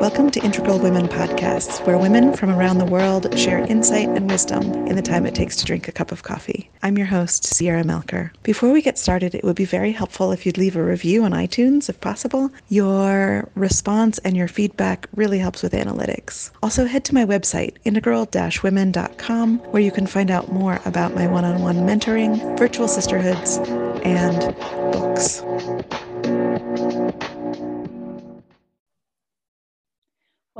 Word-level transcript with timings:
Welcome 0.00 0.30
to 0.30 0.40
Integral 0.40 0.78
Women 0.78 1.06
Podcasts, 1.06 1.84
where 1.86 1.98
women 1.98 2.34
from 2.34 2.50
around 2.50 2.78
the 2.78 2.86
world 2.86 3.38
share 3.38 3.58
insight 3.58 4.08
and 4.08 4.30
wisdom 4.30 4.62
in 4.86 4.96
the 4.96 5.02
time 5.02 5.26
it 5.26 5.34
takes 5.34 5.56
to 5.56 5.66
drink 5.66 5.88
a 5.88 5.92
cup 5.92 6.10
of 6.10 6.22
coffee. 6.22 6.70
I'm 6.82 6.96
your 6.96 7.06
host, 7.06 7.44
Sierra 7.44 7.84
Melcher. 7.84 8.32
Before 8.42 8.72
we 8.72 8.80
get 8.80 8.96
started, 8.96 9.34
it 9.34 9.44
would 9.44 9.56
be 9.56 9.66
very 9.66 9.92
helpful 9.92 10.32
if 10.32 10.46
you'd 10.46 10.56
leave 10.56 10.74
a 10.74 10.82
review 10.82 11.22
on 11.24 11.32
iTunes, 11.32 11.90
if 11.90 12.00
possible. 12.00 12.50
Your 12.70 13.48
response 13.54 14.16
and 14.18 14.34
your 14.36 14.48
feedback 14.48 15.06
really 15.14 15.38
helps 15.38 15.62
with 15.62 15.74
analytics. 15.74 16.50
Also, 16.62 16.86
head 16.86 17.04
to 17.04 17.14
my 17.14 17.26
website, 17.26 17.76
integral-women.com, 17.84 19.58
where 19.58 19.82
you 19.82 19.92
can 19.92 20.06
find 20.06 20.30
out 20.30 20.50
more 20.50 20.80
about 20.86 21.14
my 21.14 21.26
one-on-one 21.26 21.76
mentoring, 21.76 22.58
virtual 22.58 22.88
sisterhoods, 22.88 23.58
and 24.02 24.56
books. 24.92 25.42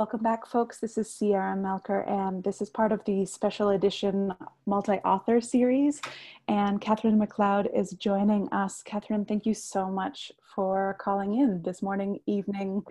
Welcome 0.01 0.23
back, 0.23 0.47
folks. 0.47 0.79
This 0.79 0.97
is 0.97 1.13
Sierra 1.13 1.55
Melcher, 1.55 2.01
and 2.09 2.43
this 2.43 2.59
is 2.59 2.71
part 2.71 2.91
of 2.91 3.05
the 3.05 3.23
special 3.23 3.69
edition 3.69 4.33
multi 4.65 4.93
author 5.05 5.39
series. 5.39 6.01
And 6.47 6.81
Katherine 6.81 7.19
McLeod 7.19 7.67
is 7.71 7.91
joining 7.91 8.51
us. 8.51 8.81
Katherine, 8.81 9.25
thank 9.25 9.45
you 9.45 9.53
so 9.53 9.89
much 9.89 10.31
for 10.55 10.97
calling 10.99 11.35
in 11.35 11.61
this 11.61 11.83
morning, 11.83 12.19
evening. 12.25 12.81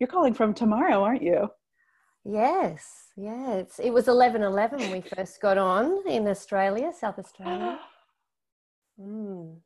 You're 0.00 0.08
calling 0.08 0.34
from 0.34 0.54
tomorrow, 0.54 1.04
aren't 1.04 1.22
you? 1.22 1.48
Yes, 2.24 3.12
yes. 3.16 3.78
It 3.80 3.92
was 3.92 4.08
11 4.08 4.42
11 4.42 4.80
when 4.80 4.90
we 4.90 5.02
first 5.02 5.40
got 5.40 5.58
on 5.58 6.02
in 6.08 6.26
Australia, 6.26 6.92
South 6.92 7.18
Australia. 7.18 7.78
Mm. 8.98 9.58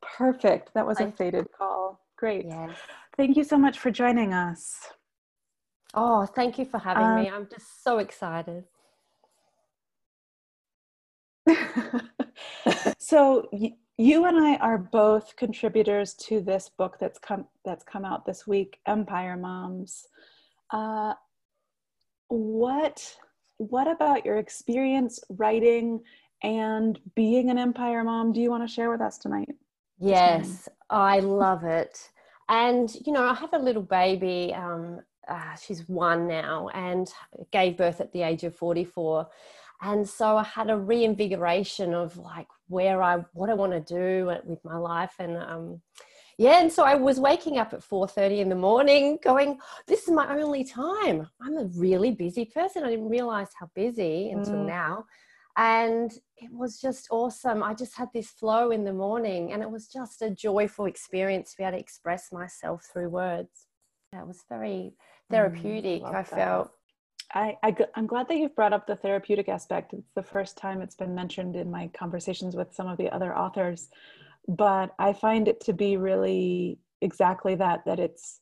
Perfect. 0.00 0.72
That 0.72 0.86
was 0.86 0.98
a 0.98 1.12
fated 1.12 1.46
call. 1.52 2.00
Great. 2.18 2.46
Yes. 2.46 2.76
Thank 3.16 3.36
you 3.36 3.44
so 3.44 3.56
much 3.56 3.78
for 3.78 3.90
joining 3.90 4.34
us. 4.34 4.76
Oh, 5.94 6.26
thank 6.26 6.58
you 6.58 6.64
for 6.64 6.78
having 6.78 7.04
um, 7.04 7.14
me. 7.14 7.30
I'm 7.30 7.48
just 7.48 7.82
so 7.84 7.98
excited. 7.98 8.64
so 12.98 13.48
y- 13.52 13.74
you 13.96 14.26
and 14.26 14.36
I 14.38 14.56
are 14.56 14.78
both 14.78 15.34
contributors 15.36 16.14
to 16.26 16.40
this 16.40 16.68
book 16.68 16.96
that's 17.00 17.18
come 17.18 17.46
that's 17.64 17.84
come 17.84 18.04
out 18.04 18.26
this 18.26 18.46
week, 18.46 18.78
Empire 18.86 19.36
Moms. 19.36 20.06
Uh, 20.72 21.14
what 22.28 23.16
what 23.56 23.88
about 23.88 24.24
your 24.26 24.38
experience 24.38 25.20
writing 25.30 26.00
and 26.42 27.00
being 27.16 27.50
an 27.50 27.58
empire 27.58 28.04
mom 28.04 28.32
do 28.32 28.40
you 28.40 28.50
want 28.50 28.68
to 28.68 28.72
share 28.72 28.90
with 28.90 29.00
us 29.00 29.18
tonight? 29.18 29.48
Yes, 29.98 30.68
I 30.90 31.20
love 31.20 31.64
it. 31.64 32.10
And 32.48 32.94
you 33.06 33.12
know, 33.12 33.24
I 33.24 33.34
have 33.34 33.52
a 33.52 33.58
little 33.58 33.82
baby 33.82 34.54
um, 34.54 35.00
uh, 35.28 35.54
she's 35.54 35.88
one 35.88 36.26
now 36.26 36.68
and 36.68 37.12
gave 37.52 37.76
birth 37.76 38.00
at 38.00 38.12
the 38.12 38.22
age 38.22 38.44
of 38.44 38.56
44 38.56 39.28
and 39.82 40.08
so 40.08 40.36
i 40.36 40.42
had 40.42 40.70
a 40.70 40.76
reinvigoration 40.76 41.94
of 41.94 42.16
like 42.16 42.48
where 42.68 43.02
i 43.02 43.18
what 43.34 43.50
i 43.50 43.54
want 43.54 43.72
to 43.72 43.80
do 43.80 44.26
with 44.26 44.64
my 44.64 44.76
life. 44.76 45.14
And 45.18 45.36
um, 45.36 45.80
yeah 46.38 46.60
and 46.60 46.72
so 46.72 46.84
i 46.84 46.94
was 46.94 47.20
waking 47.20 47.58
up 47.58 47.72
at 47.72 47.80
4.30 47.80 48.38
in 48.38 48.48
the 48.48 48.54
morning 48.54 49.18
going 49.22 49.58
this 49.86 50.04
is 50.04 50.10
my 50.10 50.40
only 50.40 50.64
time. 50.64 51.28
I'm 51.40 51.58
a 51.58 51.64
really 51.64 52.12
busy 52.12 52.44
person. 52.44 52.84
I 52.84 52.90
didn't 52.90 53.08
realize 53.08 53.48
how 53.58 53.70
busy 53.74 54.30
until 54.30 54.54
mm. 54.54 54.66
now. 54.66 55.04
And 55.56 56.12
it 56.40 56.52
was 56.52 56.80
just 56.80 57.08
awesome 57.10 57.62
i 57.62 57.74
just 57.74 57.96
had 57.96 58.08
this 58.14 58.30
flow 58.30 58.70
in 58.70 58.84
the 58.84 58.92
morning 58.92 59.52
and 59.52 59.62
it 59.62 59.70
was 59.70 59.88
just 59.88 60.22
a 60.22 60.30
joyful 60.30 60.86
experience 60.86 61.50
to 61.50 61.58
be 61.58 61.64
able 61.64 61.72
to 61.72 61.80
express 61.80 62.32
myself 62.32 62.82
through 62.92 63.08
words 63.08 63.66
it 64.12 64.26
was 64.26 64.44
very 64.48 64.94
therapeutic. 65.30 66.02
Mm, 66.02 66.14
I 66.14 66.22
felt. 66.22 66.70
I, 67.34 67.56
I 67.62 67.76
am 67.96 68.06
glad 68.06 68.26
that 68.28 68.38
you've 68.38 68.56
brought 68.56 68.72
up 68.72 68.86
the 68.86 68.96
therapeutic 68.96 69.50
aspect. 69.50 69.92
It's 69.92 70.10
the 70.14 70.22
first 70.22 70.56
time 70.56 70.80
it's 70.80 70.94
been 70.94 71.14
mentioned 71.14 71.56
in 71.56 71.70
my 71.70 71.88
conversations 71.88 72.56
with 72.56 72.74
some 72.74 72.86
of 72.86 72.96
the 72.96 73.10
other 73.10 73.36
authors, 73.36 73.90
but 74.48 74.94
I 74.98 75.12
find 75.12 75.46
it 75.46 75.60
to 75.62 75.74
be 75.74 75.98
really 75.98 76.78
exactly 77.02 77.54
that. 77.56 77.84
That 77.84 78.00
it's 78.00 78.40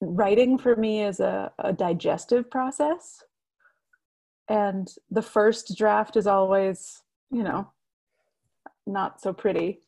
writing 0.00 0.58
for 0.58 0.76
me 0.76 1.02
is 1.02 1.18
a, 1.18 1.50
a 1.58 1.72
digestive 1.72 2.48
process, 2.48 3.24
and 4.48 4.88
the 5.10 5.22
first 5.22 5.76
draft 5.76 6.16
is 6.16 6.26
always, 6.26 7.02
you 7.30 7.42
know, 7.42 7.70
not 8.86 9.20
so 9.20 9.32
pretty, 9.32 9.80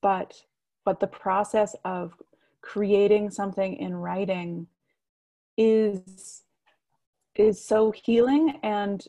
but 0.00 0.34
but 0.84 1.00
the 1.00 1.06
process 1.06 1.76
of 1.84 2.14
creating 2.60 3.30
something 3.30 3.76
in 3.76 3.94
writing 3.94 4.66
is 5.56 6.42
is 7.34 7.64
so 7.64 7.90
healing 7.90 8.58
and 8.62 9.06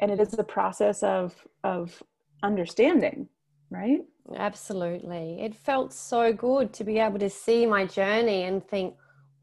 and 0.00 0.10
it 0.10 0.20
is 0.20 0.38
a 0.38 0.44
process 0.44 1.02
of 1.02 1.34
of 1.62 2.02
understanding 2.42 3.28
right? 3.74 4.00
Absolutely. 4.36 5.40
It 5.40 5.54
felt 5.54 5.92
so 5.92 6.32
good 6.32 6.72
to 6.74 6.84
be 6.84 6.98
able 6.98 7.18
to 7.18 7.30
see 7.30 7.66
my 7.66 7.84
journey 7.86 8.44
and 8.44 8.66
think 8.66 8.94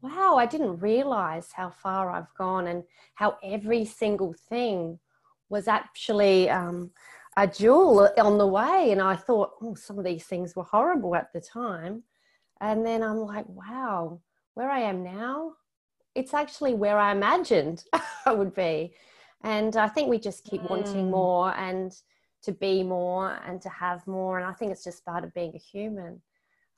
wow 0.02 0.36
i 0.36 0.44
didn't 0.46 0.78
realize 0.78 1.48
how 1.52 1.70
far 1.70 2.10
i've 2.10 2.32
gone 2.36 2.66
and 2.66 2.82
how 3.14 3.36
every 3.42 3.84
single 3.84 4.34
thing 4.48 4.98
was 5.48 5.68
actually 5.68 6.50
um, 6.50 6.90
a 7.36 7.46
jewel 7.46 8.10
on 8.18 8.36
the 8.36 8.46
way 8.46 8.90
and 8.90 9.00
i 9.00 9.16
thought 9.16 9.52
oh 9.62 9.74
some 9.74 9.98
of 9.98 10.04
these 10.04 10.24
things 10.24 10.54
were 10.54 10.64
horrible 10.64 11.14
at 11.14 11.32
the 11.32 11.40
time 11.40 12.02
and 12.62 12.86
then 12.86 13.02
I'm 13.02 13.18
like, 13.18 13.44
wow, 13.48 14.20
where 14.54 14.70
I 14.70 14.80
am 14.80 15.02
now, 15.02 15.54
it's 16.14 16.32
actually 16.32 16.74
where 16.74 16.96
I 16.96 17.10
imagined 17.10 17.84
I 18.26 18.32
would 18.32 18.54
be. 18.54 18.94
And 19.42 19.76
I 19.76 19.88
think 19.88 20.08
we 20.08 20.20
just 20.20 20.44
keep 20.44 20.62
mm. 20.62 20.70
wanting 20.70 21.10
more 21.10 21.52
and 21.56 21.92
to 22.44 22.52
be 22.52 22.84
more 22.84 23.40
and 23.44 23.60
to 23.62 23.68
have 23.68 24.06
more. 24.06 24.38
And 24.38 24.46
I 24.46 24.52
think 24.52 24.70
it's 24.70 24.84
just 24.84 25.04
part 25.04 25.24
of 25.24 25.34
being 25.34 25.52
a 25.56 25.58
human. 25.58 26.22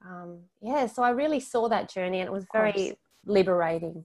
Um, 0.04 0.40
yeah, 0.62 0.86
so 0.86 1.02
I 1.02 1.10
really 1.10 1.40
saw 1.40 1.68
that 1.68 1.92
journey 1.92 2.20
and 2.20 2.28
it 2.28 2.32
was 2.32 2.46
very 2.52 2.96
liberating. 3.26 4.04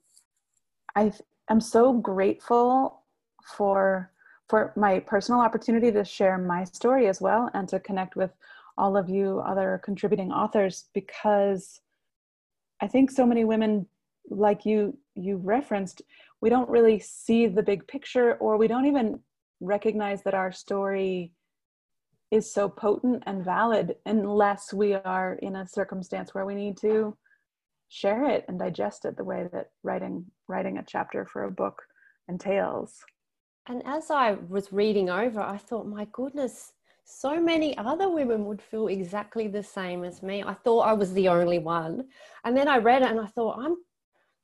I 0.95 1.11
am 1.49 1.61
so 1.61 1.93
grateful 1.93 3.03
for 3.43 4.11
for 4.49 4.73
my 4.75 4.99
personal 4.99 5.41
opportunity 5.41 5.91
to 5.91 6.03
share 6.03 6.37
my 6.37 6.63
story 6.63 7.07
as 7.07 7.21
well 7.21 7.51
and 7.53 7.69
to 7.69 7.79
connect 7.79 8.15
with 8.15 8.31
all 8.79 8.97
of 8.97 9.07
you 9.07 9.39
other 9.45 9.79
contributing 9.83 10.31
authors 10.31 10.85
because 10.93 11.81
I 12.81 12.87
think 12.87 13.11
so 13.11 13.25
many 13.25 13.45
women 13.45 13.85
like 14.29 14.65
you 14.65 14.97
you 15.15 15.37
referenced 15.37 16.01
we 16.41 16.49
don't 16.49 16.69
really 16.69 16.99
see 16.99 17.47
the 17.47 17.63
big 17.63 17.87
picture 17.87 18.35
or 18.35 18.57
we 18.57 18.67
don't 18.67 18.85
even 18.85 19.19
recognize 19.59 20.23
that 20.23 20.33
our 20.33 20.51
story 20.51 21.33
is 22.31 22.51
so 22.51 22.69
potent 22.69 23.23
and 23.25 23.43
valid 23.43 23.95
unless 24.05 24.71
we 24.71 24.93
are 24.93 25.33
in 25.41 25.57
a 25.57 25.67
circumstance 25.67 26.33
where 26.33 26.45
we 26.45 26.55
need 26.55 26.77
to 26.77 27.17
share 27.89 28.29
it 28.29 28.45
and 28.47 28.59
digest 28.59 29.05
it 29.05 29.17
the 29.17 29.23
way 29.23 29.47
that 29.51 29.71
writing 29.83 30.25
writing 30.47 30.77
a 30.77 30.83
chapter 30.85 31.25
for 31.25 31.43
a 31.43 31.51
book 31.51 31.81
entails 32.27 32.99
and 33.67 33.81
as 33.85 34.09
i 34.11 34.31
was 34.47 34.71
reading 34.71 35.09
over 35.09 35.41
i 35.41 35.57
thought 35.57 35.87
my 35.87 36.07
goodness 36.11 36.73
so 37.11 37.41
many 37.41 37.75
other 37.79 38.07
women 38.07 38.45
would 38.45 38.61
feel 38.61 38.87
exactly 38.87 39.47
the 39.47 39.63
same 39.63 40.03
as 40.03 40.21
me. 40.21 40.43
I 40.43 40.53
thought 40.53 40.81
I 40.81 40.93
was 40.93 41.11
the 41.13 41.27
only 41.27 41.57
one. 41.57 42.05
And 42.45 42.55
then 42.55 42.67
I 42.67 42.77
read 42.77 43.01
it 43.01 43.09
and 43.09 43.19
I 43.19 43.25
thought, 43.25 43.57
I'm 43.57 43.77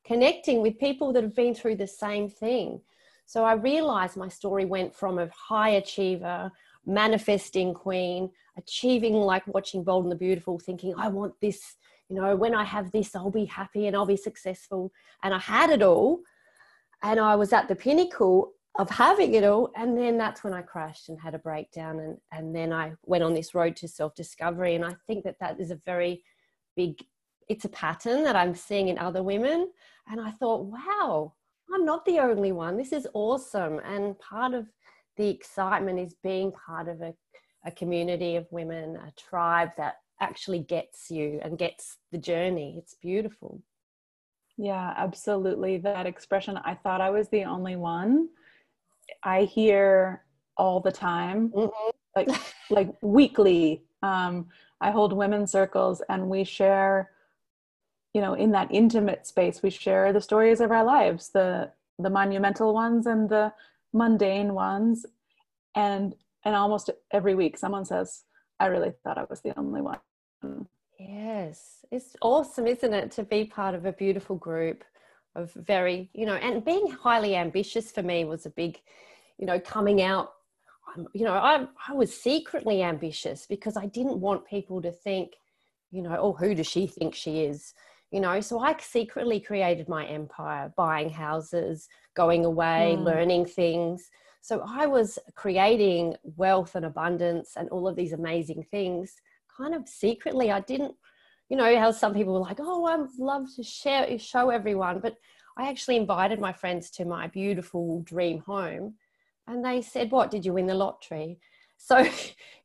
connecting 0.03 0.63
with 0.63 0.79
people 0.79 1.13
that 1.13 1.21
have 1.21 1.35
been 1.35 1.53
through 1.53 1.75
the 1.75 1.87
same 1.87 2.27
thing. 2.27 2.81
So 3.27 3.45
I 3.45 3.53
realized 3.53 4.17
my 4.17 4.29
story 4.29 4.65
went 4.65 4.95
from 4.95 5.19
a 5.19 5.29
high 5.29 5.69
achiever, 5.69 6.51
manifesting 6.87 7.73
queen, 7.75 8.31
achieving 8.57 9.13
like 9.13 9.45
watching 9.45 9.83
Bold 9.83 10.05
and 10.05 10.11
the 10.11 10.17
Beautiful, 10.17 10.57
thinking, 10.57 10.95
I 10.97 11.07
want 11.07 11.33
this, 11.41 11.75
you 12.09 12.15
know, 12.15 12.35
when 12.35 12.53
I 12.53 12.63
have 12.63 12.91
this, 12.91 13.15
I'll 13.15 13.31
be 13.31 13.45
happy 13.45 13.87
and 13.87 13.95
I'll 13.95 14.05
be 14.05 14.17
successful. 14.17 14.91
And 15.23 15.33
I 15.33 15.39
had 15.39 15.69
it 15.69 15.81
all. 15.81 16.19
And 17.03 17.19
I 17.19 17.35
was 17.35 17.51
at 17.53 17.67
the 17.67 17.75
pinnacle 17.75 18.53
of 18.77 18.89
having 18.89 19.33
it 19.33 19.43
all 19.43 19.71
and 19.75 19.97
then 19.97 20.17
that's 20.17 20.43
when 20.43 20.53
i 20.53 20.61
crashed 20.61 21.09
and 21.09 21.19
had 21.19 21.33
a 21.33 21.39
breakdown 21.39 21.99
and 21.99 22.17
and 22.31 22.55
then 22.55 22.73
i 22.73 22.91
went 23.03 23.23
on 23.23 23.33
this 23.33 23.55
road 23.55 23.75
to 23.75 23.87
self 23.87 24.13
discovery 24.15 24.75
and 24.75 24.83
i 24.83 24.93
think 25.07 25.23
that 25.23 25.39
that 25.39 25.59
is 25.59 25.71
a 25.71 25.79
very 25.85 26.23
big 26.75 27.01
it's 27.47 27.65
a 27.65 27.69
pattern 27.69 28.23
that 28.23 28.35
i'm 28.35 28.53
seeing 28.53 28.89
in 28.89 28.97
other 28.97 29.23
women 29.23 29.69
and 30.09 30.19
i 30.19 30.29
thought 30.31 30.65
wow 30.65 31.33
i'm 31.73 31.85
not 31.85 32.03
the 32.05 32.19
only 32.19 32.51
one 32.51 32.75
this 32.77 32.91
is 32.91 33.07
awesome 33.13 33.79
and 33.85 34.19
part 34.19 34.53
of 34.53 34.67
the 35.17 35.29
excitement 35.29 35.97
is 35.97 36.15
being 36.21 36.51
part 36.51 36.89
of 36.89 37.01
a, 37.01 37.13
a 37.65 37.71
community 37.71 38.35
of 38.35 38.45
women 38.51 38.97
a 38.97 39.11
tribe 39.17 39.69
that 39.77 39.95
actually 40.21 40.59
gets 40.59 41.11
you 41.11 41.39
and 41.43 41.57
gets 41.57 41.97
the 42.11 42.17
journey 42.17 42.75
it's 42.77 42.95
beautiful 42.95 43.61
yeah 44.57 44.93
absolutely 44.95 45.77
that 45.77 46.05
expression 46.05 46.57
i 46.63 46.73
thought 46.73 47.01
i 47.01 47.09
was 47.09 47.27
the 47.29 47.43
only 47.43 47.75
one 47.75 48.29
I 49.23 49.43
hear 49.43 50.23
all 50.57 50.79
the 50.79 50.91
time, 50.91 51.49
mm-hmm. 51.49 51.89
like 52.15 52.29
like 52.69 52.93
weekly. 53.01 53.83
Um, 54.01 54.47
I 54.81 54.91
hold 54.91 55.13
women's 55.13 55.51
circles, 55.51 56.01
and 56.09 56.29
we 56.29 56.43
share 56.43 57.11
you 58.13 58.21
know 58.21 58.33
in 58.33 58.51
that 58.51 58.69
intimate 58.71 59.27
space 59.27 59.61
we 59.61 59.69
share 59.69 60.13
the 60.13 60.21
stories 60.21 60.61
of 60.61 60.71
our 60.71 60.85
lives 60.85 61.31
the 61.33 61.69
the 61.99 62.09
monumental 62.09 62.73
ones 62.73 63.07
and 63.07 63.29
the 63.29 63.51
mundane 63.91 64.53
ones 64.53 65.05
and 65.75 66.15
and 66.45 66.55
almost 66.55 66.89
every 67.11 67.35
week 67.35 67.57
someone 67.57 67.83
says 67.83 68.23
i 68.59 68.65
really 68.67 68.91
thought 69.03 69.17
i 69.17 69.25
was 69.29 69.41
the 69.41 69.57
only 69.57 69.81
one. 69.81 69.99
Yes. 70.99 71.85
It's 71.91 72.15
awesome 72.21 72.67
isn't 72.67 72.93
it 72.93 73.11
to 73.11 73.23
be 73.23 73.45
part 73.45 73.75
of 73.75 73.85
a 73.85 73.91
beautiful 73.91 74.35
group 74.35 74.83
of 75.35 75.51
very 75.53 76.09
you 76.13 76.25
know 76.25 76.35
and 76.35 76.63
being 76.63 76.89
highly 76.89 77.35
ambitious 77.35 77.91
for 77.91 78.01
me 78.01 78.23
was 78.23 78.45
a 78.45 78.49
big 78.49 78.79
you 79.37 79.45
know 79.45 79.59
coming 79.59 80.01
out. 80.01 80.31
You 81.13 81.25
know 81.25 81.33
i 81.33 81.67
i 81.89 81.93
was 81.93 82.15
secretly 82.15 82.81
ambitious 82.81 83.45
because 83.45 83.75
i 83.75 83.85
didn't 83.87 84.19
want 84.21 84.47
people 84.47 84.81
to 84.81 84.91
think 84.91 85.33
you 85.91 86.01
know 86.01 86.17
oh 86.19 86.33
who 86.33 86.55
does 86.55 86.67
she 86.67 86.87
think 86.87 87.13
she 87.13 87.41
is? 87.41 87.73
You 88.11 88.21
know 88.21 88.39
so 88.39 88.59
i 88.59 88.75
secretly 88.79 89.41
created 89.41 89.89
my 89.89 90.05
empire 90.05 90.71
buying 90.77 91.09
houses 91.09 91.89
going 92.15 92.45
away 92.45 92.95
mm. 92.97 93.03
learning 93.03 93.45
things 93.45 94.09
so 94.45 94.63
i 94.67 94.85
was 94.85 95.17
creating 95.35 96.15
wealth 96.35 96.75
and 96.75 96.85
abundance 96.85 97.53
and 97.57 97.69
all 97.69 97.87
of 97.87 97.95
these 97.95 98.13
amazing 98.13 98.63
things 98.71 99.15
kind 99.55 99.73
of 99.73 99.87
secretly 99.87 100.51
i 100.51 100.59
didn't 100.61 100.95
you 101.49 101.57
know 101.57 101.79
how 101.79 101.91
some 101.91 102.13
people 102.13 102.33
were 102.33 102.39
like 102.39 102.59
oh 102.59 102.85
I'd 102.85 103.07
love 103.19 103.47
to 103.55 103.63
share 103.63 104.17
show 104.19 104.49
everyone 104.49 104.99
but 104.99 105.15
i 105.57 105.69
actually 105.69 105.97
invited 105.97 106.39
my 106.39 106.53
friends 106.53 106.89
to 106.91 107.05
my 107.05 107.27
beautiful 107.27 108.01
dream 108.01 108.39
home 108.39 108.95
and 109.47 109.63
they 109.63 109.81
said 109.81 110.11
what 110.11 110.31
did 110.31 110.45
you 110.45 110.53
win 110.53 110.67
the 110.67 110.73
lottery 110.73 111.39
so 111.77 112.07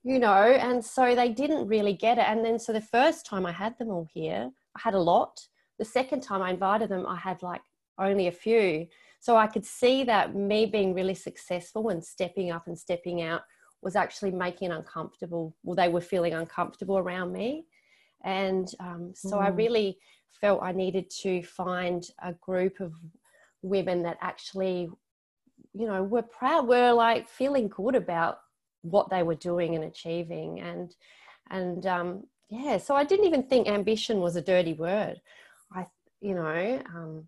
you 0.05 0.21
know 0.21 0.45
and 0.67 0.85
so 0.85 1.15
they 1.17 1.31
didn't 1.31 1.67
really 1.67 1.93
get 1.93 2.17
it 2.17 2.25
and 2.29 2.45
then 2.45 2.59
so 2.59 2.73
the 2.73 2.81
first 2.81 3.27
time 3.27 3.45
i 3.45 3.53
had 3.53 3.77
them 3.79 3.91
all 3.91 4.07
here 4.13 4.51
I 4.77 4.81
had 4.83 4.95
a 4.95 5.01
lot. 5.01 5.47
The 5.79 5.85
second 5.85 6.23
time 6.23 6.43
I 6.43 6.51
invited 6.51 6.89
them, 6.89 7.07
I 7.07 7.17
had 7.17 7.43
like 7.43 7.63
only 7.99 8.29
a 8.29 8.33
few. 8.33 8.87
So 9.21 9.37
I 9.37 9.47
could 9.47 9.65
see 9.65 10.05
that 10.05 10.35
me 10.35 10.67
being 10.67 10.95
really 10.95 11.15
successful 11.15 11.91
and 11.91 12.05
stepping 12.05 12.51
up 12.51 12.67
and 12.67 12.79
stepping 12.79 13.23
out 13.23 13.43
was 13.83 13.97
actually 13.97 14.31
making 14.31 14.73
uncomfortable. 14.73 15.55
Well, 15.63 15.77
they 15.77 15.89
were 15.89 16.01
feeling 16.01 16.35
uncomfortable 16.35 16.99
around 16.99 17.33
me. 17.33 17.67
And 18.25 18.69
um, 18.81 19.13
so 19.15 19.37
mm. 19.37 19.43
I 19.43 19.49
really 19.49 19.99
felt 20.41 20.63
I 20.63 20.73
needed 20.73 21.11
to 21.23 21.43
find 21.43 22.05
a 22.23 22.33
group 22.35 22.81
of 22.81 22.93
women 23.63 24.03
that 24.03 24.19
actually, 24.21 24.89
you 25.73 25.87
know, 25.87 26.03
were 26.03 26.23
proud, 26.23 26.67
were 26.67 26.93
like 26.93 27.29
feeling 27.29 27.69
good 27.69 27.95
about 27.95 28.41
what 28.83 29.11
they 29.11 29.23
were 29.23 29.35
doing 29.35 29.75
and 29.75 29.85
achieving. 29.85 30.61
And 30.61 30.95
and 31.51 31.87
um, 31.87 32.25
yeah 32.51 32.77
so 32.77 32.95
i 32.95 33.05
didn't 33.05 33.27
even 33.27 33.45
think 33.45 33.69
ambition 33.69 34.21
was 34.21 34.37
a 34.37 34.43
dirty 34.43 34.75
word 34.75 35.21
i 35.73 35.87
you 36.21 36.35
know 36.35 36.83
um, 36.95 37.27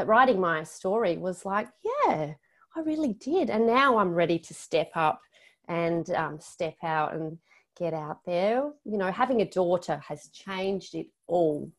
but 0.00 0.06
writing 0.06 0.40
my 0.40 0.62
story 0.62 1.18
was 1.18 1.44
like 1.44 1.68
yeah 1.84 2.32
i 2.74 2.80
really 2.80 3.12
did. 3.12 3.50
And 3.50 3.66
now 3.66 3.98
i'm 3.98 4.14
ready 4.14 4.38
to 4.38 4.54
step 4.54 4.90
up 4.94 5.20
and 5.68 6.08
um, 6.10 6.40
step 6.40 6.76
out 6.82 7.14
and 7.14 7.36
get 7.78 7.92
out 7.92 8.20
there. 8.24 8.70
You 8.84 8.96
know 8.96 9.12
having 9.12 9.42
a 9.42 9.44
daughter 9.44 10.00
has 10.08 10.28
changed 10.28 10.94
it 10.94 11.08
all. 11.26 11.70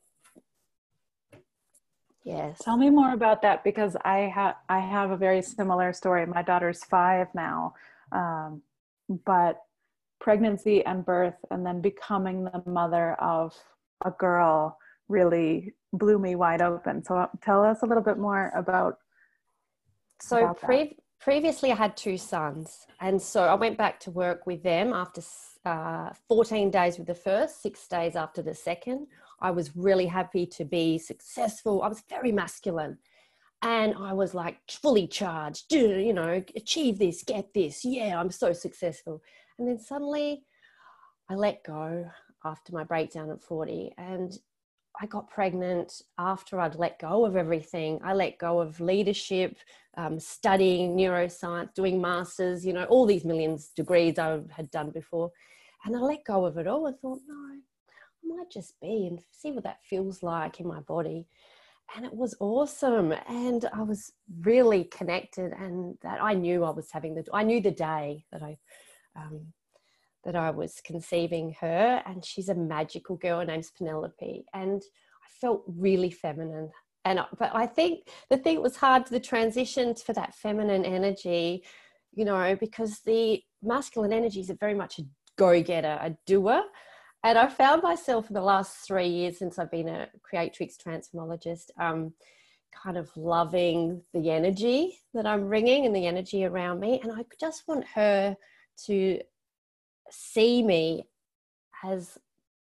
Yes. 2.23 2.59
Tell 2.63 2.77
me 2.77 2.91
more 2.91 3.13
about 3.13 3.41
that 3.41 3.63
because 3.63 3.97
i 4.05 4.19
have 4.35 4.55
i 4.69 4.77
have 4.77 5.09
a 5.09 5.17
very 5.17 5.41
similar 5.41 5.91
story. 5.91 6.27
My 6.27 6.43
daughter's 6.43 6.83
five 6.83 7.27
now 7.33 7.73
um, 8.11 8.61
but 9.25 9.63
pregnancy 10.19 10.85
and 10.85 11.03
birth 11.03 11.39
and 11.49 11.65
then 11.65 11.81
becoming 11.81 12.43
the 12.43 12.61
mother 12.67 13.15
of 13.15 13.55
a 14.05 14.11
girl 14.11 14.77
really 15.11 15.73
blew 15.93 16.17
me 16.17 16.35
wide 16.35 16.61
open. 16.61 17.03
So 17.03 17.27
tell 17.41 17.63
us 17.63 17.83
a 17.83 17.85
little 17.85 18.03
bit 18.03 18.17
more 18.17 18.51
about. 18.55 18.95
So 20.21 20.37
about 20.37 20.61
pre- 20.61 20.97
previously 21.19 21.71
I 21.71 21.75
had 21.75 21.97
two 21.97 22.17
sons, 22.17 22.85
and 22.99 23.21
so 23.21 23.43
I 23.43 23.55
went 23.55 23.77
back 23.77 23.99
to 24.01 24.11
work 24.11 24.47
with 24.47 24.63
them 24.63 24.93
after 24.93 25.21
uh, 25.65 26.09
14 26.27 26.71
days 26.71 26.97
with 26.97 27.07
the 27.07 27.15
first, 27.15 27.61
six 27.61 27.87
days 27.87 28.15
after 28.15 28.41
the 28.41 28.55
second. 28.55 29.07
I 29.41 29.51
was 29.51 29.75
really 29.75 30.05
happy 30.05 30.45
to 30.45 30.65
be 30.65 30.97
successful. 30.97 31.81
I 31.81 31.87
was 31.87 32.03
very 32.09 32.31
masculine. 32.31 32.97
And 33.63 33.93
I 33.95 34.13
was 34.13 34.33
like 34.33 34.57
fully 34.69 35.05
charged, 35.07 35.67
do 35.69 35.99
you 35.99 36.13
know, 36.13 36.43
achieve 36.55 36.97
this, 36.97 37.23
get 37.23 37.53
this. 37.53 37.85
Yeah, 37.85 38.19
I'm 38.19 38.31
so 38.31 38.53
successful. 38.53 39.21
And 39.59 39.67
then 39.67 39.77
suddenly 39.77 40.43
I 41.29 41.35
let 41.35 41.63
go 41.63 42.09
after 42.43 42.73
my 42.73 42.83
breakdown 42.83 43.29
at 43.29 43.43
40 43.43 43.93
and 43.97 44.33
I 44.99 45.05
got 45.05 45.29
pregnant 45.29 46.01
after 46.17 46.59
I'd 46.59 46.75
let 46.75 46.99
go 46.99 47.25
of 47.25 47.35
everything. 47.35 47.99
I 48.03 48.13
let 48.13 48.37
go 48.37 48.59
of 48.59 48.79
leadership, 48.79 49.57
um, 49.97 50.19
studying 50.19 50.95
neuroscience, 50.95 51.73
doing 51.73 52.01
masters, 52.01 52.65
you 52.65 52.73
know, 52.73 52.85
all 52.85 53.05
these 53.05 53.25
millions 53.25 53.71
degrees 53.75 54.19
I 54.19 54.41
had 54.49 54.69
done 54.71 54.91
before. 54.91 55.31
And 55.85 55.95
I 55.95 55.99
let 55.99 56.23
go 56.25 56.45
of 56.45 56.57
it 56.57 56.67
all 56.67 56.87
and 56.87 56.97
thought, 56.99 57.19
no, 57.27 57.35
I 57.35 58.35
might 58.35 58.51
just 58.51 58.79
be 58.81 59.07
and 59.07 59.19
see 59.31 59.51
what 59.51 59.63
that 59.63 59.83
feels 59.83 60.21
like 60.21 60.59
in 60.59 60.67
my 60.67 60.81
body. 60.81 61.27
And 61.95 62.05
it 62.05 62.13
was 62.13 62.35
awesome. 62.39 63.13
And 63.27 63.67
I 63.73 63.81
was 63.83 64.11
really 64.41 64.85
connected 64.85 65.53
and 65.53 65.97
that 66.03 66.21
I 66.21 66.33
knew 66.33 66.63
I 66.63 66.69
was 66.69 66.91
having 66.91 67.15
the, 67.15 67.25
I 67.33 67.43
knew 67.43 67.61
the 67.61 67.71
day 67.71 68.25
that 68.31 68.43
I 68.43 68.57
um, 69.15 69.47
that 70.23 70.35
I 70.35 70.51
was 70.51 70.81
conceiving 70.85 71.55
her, 71.61 72.01
and 72.05 72.23
she's 72.23 72.49
a 72.49 72.55
magical 72.55 73.15
girl. 73.15 73.39
Her 73.39 73.45
name's 73.45 73.71
Penelope, 73.71 74.45
and 74.53 74.81
I 74.81 75.27
felt 75.39 75.63
really 75.67 76.11
feminine. 76.11 76.69
And 77.05 77.19
but 77.39 77.51
I 77.55 77.65
think 77.65 78.07
the 78.29 78.37
thing 78.37 78.55
that 78.55 78.61
was 78.61 78.75
hard 78.75 79.07
the 79.07 79.19
transition 79.19 79.95
for 79.95 80.13
that 80.13 80.35
feminine 80.35 80.85
energy, 80.85 81.63
you 82.13 82.25
know, 82.25 82.55
because 82.59 82.99
the 82.99 83.41
masculine 83.63 84.13
energy 84.13 84.41
is 84.41 84.51
very 84.59 84.75
much 84.75 84.99
a 84.99 85.03
go-getter, 85.37 85.97
a 86.01 86.15
doer. 86.27 86.63
And 87.23 87.37
I 87.37 87.47
found 87.47 87.83
myself 87.83 88.29
in 88.29 88.33
the 88.33 88.41
last 88.41 88.87
three 88.87 89.07
years 89.07 89.37
since 89.39 89.59
I've 89.59 89.71
been 89.71 89.89
a 89.89 90.09
creatrix 90.23 90.75
transformologist, 90.77 91.69
um, 91.79 92.13
kind 92.83 92.97
of 92.97 93.15
loving 93.15 94.01
the 94.13 94.31
energy 94.31 94.99
that 95.13 95.25
I'm 95.25 95.47
bringing 95.47 95.85
and 95.85 95.95
the 95.95 96.07
energy 96.07 96.45
around 96.45 96.79
me. 96.79 96.99
And 97.03 97.11
I 97.11 97.23
just 97.39 97.67
want 97.67 97.85
her 97.93 98.35
to 98.85 99.19
see 100.11 100.61
me 100.63 101.07
as 101.83 102.17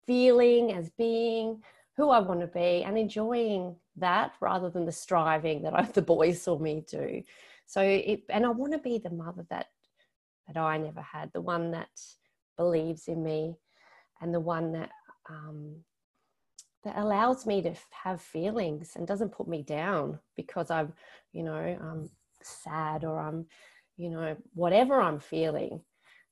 feeling, 0.07 0.73
as 0.73 0.91
being 0.91 1.63
who 1.97 2.11
I 2.11 2.21
want 2.21 2.41
to 2.41 2.47
be 2.47 2.83
and 2.85 2.97
enjoying 2.97 3.77
that 3.97 4.33
rather 4.41 4.71
than 4.71 4.87
the 4.87 4.93
striving 4.93 5.63
that 5.63 5.75
I, 5.79 5.83
the 5.83 6.03
boys 6.03 6.43
saw 6.43 6.59
me 6.59 6.85
do. 6.89 7.23
So, 7.67 7.83
it, 7.83 8.23
and 8.29 8.45
I 8.45 8.51
want 8.51 8.73
to 8.73 8.79
be 8.79 8.99
the 8.99 9.11
mother 9.11 9.47
that 9.51 9.67
that 10.49 10.57
I 10.57 10.79
never 10.79 11.03
had, 11.03 11.33
the 11.33 11.41
one 11.41 11.71
that 11.73 11.91
believes 12.57 13.07
in 13.07 13.23
me, 13.23 13.55
and 14.21 14.35
the 14.35 14.41
one 14.41 14.73
that 14.73 14.91
um, 15.29 15.77
that 16.85 16.97
allows 16.97 17.47
me 17.47 17.63
to 17.63 17.75
have 17.91 18.21
feelings 18.21 18.93
and 18.97 19.07
doesn't 19.07 19.33
put 19.33 19.47
me 19.47 19.63
down 19.63 20.19
because 20.35 20.71
I'm, 20.71 20.93
you 21.33 21.43
know, 21.43 21.55
I'm 21.55 22.09
sad 22.43 23.05
or 23.05 23.21
I'm, 23.21 23.47
you 23.97 24.09
know, 24.09 24.37
whatever 24.55 25.01
I'm 25.01 25.21
feeling 25.21 25.83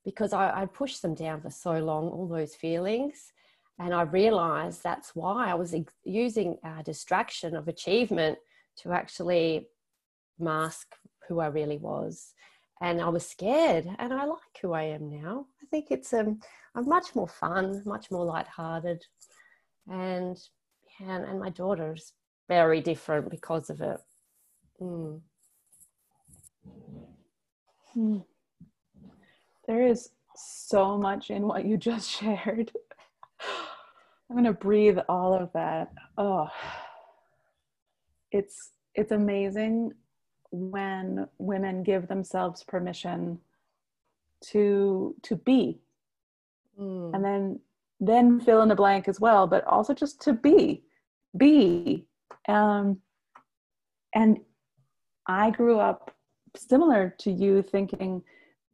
because 0.09 0.33
I, 0.33 0.61
I 0.61 0.65
pushed 0.65 1.03
them 1.03 1.13
down 1.13 1.39
for 1.41 1.51
so 1.51 1.73
long, 1.73 2.09
all 2.09 2.27
those 2.27 2.55
feelings. 2.55 3.31
And 3.77 3.93
I 3.93 4.01
realized 4.01 4.83
that's 4.83 5.15
why 5.15 5.49
I 5.51 5.53
was 5.53 5.75
using 6.03 6.57
a 6.63 6.83
distraction 6.83 7.55
of 7.55 7.67
achievement 7.67 8.39
to 8.77 8.91
actually 8.91 9.67
mask 10.39 10.95
who 11.27 11.39
I 11.39 11.47
really 11.47 11.77
was. 11.77 12.33
And 12.81 12.99
I 12.99 13.09
was 13.09 13.27
scared, 13.27 13.85
and 13.99 14.13
I 14.13 14.25
like 14.25 14.55
who 14.61 14.71
I 14.73 14.83
am 14.83 15.09
now. 15.09 15.45
I 15.61 15.65
think 15.69 15.87
it's 15.91 16.13
um, 16.13 16.39
I'm 16.75 16.87
much 16.87 17.13
more 17.13 17.27
fun, 17.27 17.83
much 17.85 18.09
more 18.09 18.25
lighthearted, 18.25 19.05
and 19.87 20.37
and, 20.99 21.25
and 21.25 21.39
my 21.39 21.49
daughter's 21.49 22.13
very 22.47 22.79
different 22.79 23.29
because 23.29 23.69
of 23.69 23.81
it. 23.81 23.99
Mm. 24.81 25.19
Hmm. 27.93 28.19
There 29.69 29.85
is 29.85 30.09
so 30.35 30.97
much 30.97 31.29
in 31.29 31.43
what 31.43 31.63
you 31.63 31.77
just 31.77 32.09
shared. 32.19 32.71
I'm 34.27 34.35
going 34.35 34.45
to 34.45 34.53
breathe 34.53 34.97
all 35.07 35.35
of 35.35 35.53
that. 35.53 35.93
Oh. 36.17 36.49
It's 38.31 38.71
it's 38.95 39.11
amazing 39.11 39.91
when 40.51 41.27
women 41.37 41.83
give 41.83 42.07
themselves 42.07 42.63
permission 42.63 43.39
to 44.45 45.15
to 45.21 45.35
be. 45.35 45.79
Mm. 46.79 47.13
And 47.13 47.23
then 47.23 47.59
then 47.99 48.39
fill 48.39 48.63
in 48.63 48.69
the 48.69 48.75
blank 48.75 49.07
as 49.07 49.19
well, 49.19 49.45
but 49.45 49.63
also 49.65 49.93
just 49.93 50.19
to 50.21 50.33
be. 50.33 50.83
Be. 51.37 52.07
Um 52.47 52.97
and 54.15 54.39
I 55.27 55.51
grew 55.51 55.79
up 55.79 56.15
similar 56.55 57.15
to 57.19 57.31
you 57.31 57.61
thinking 57.61 58.23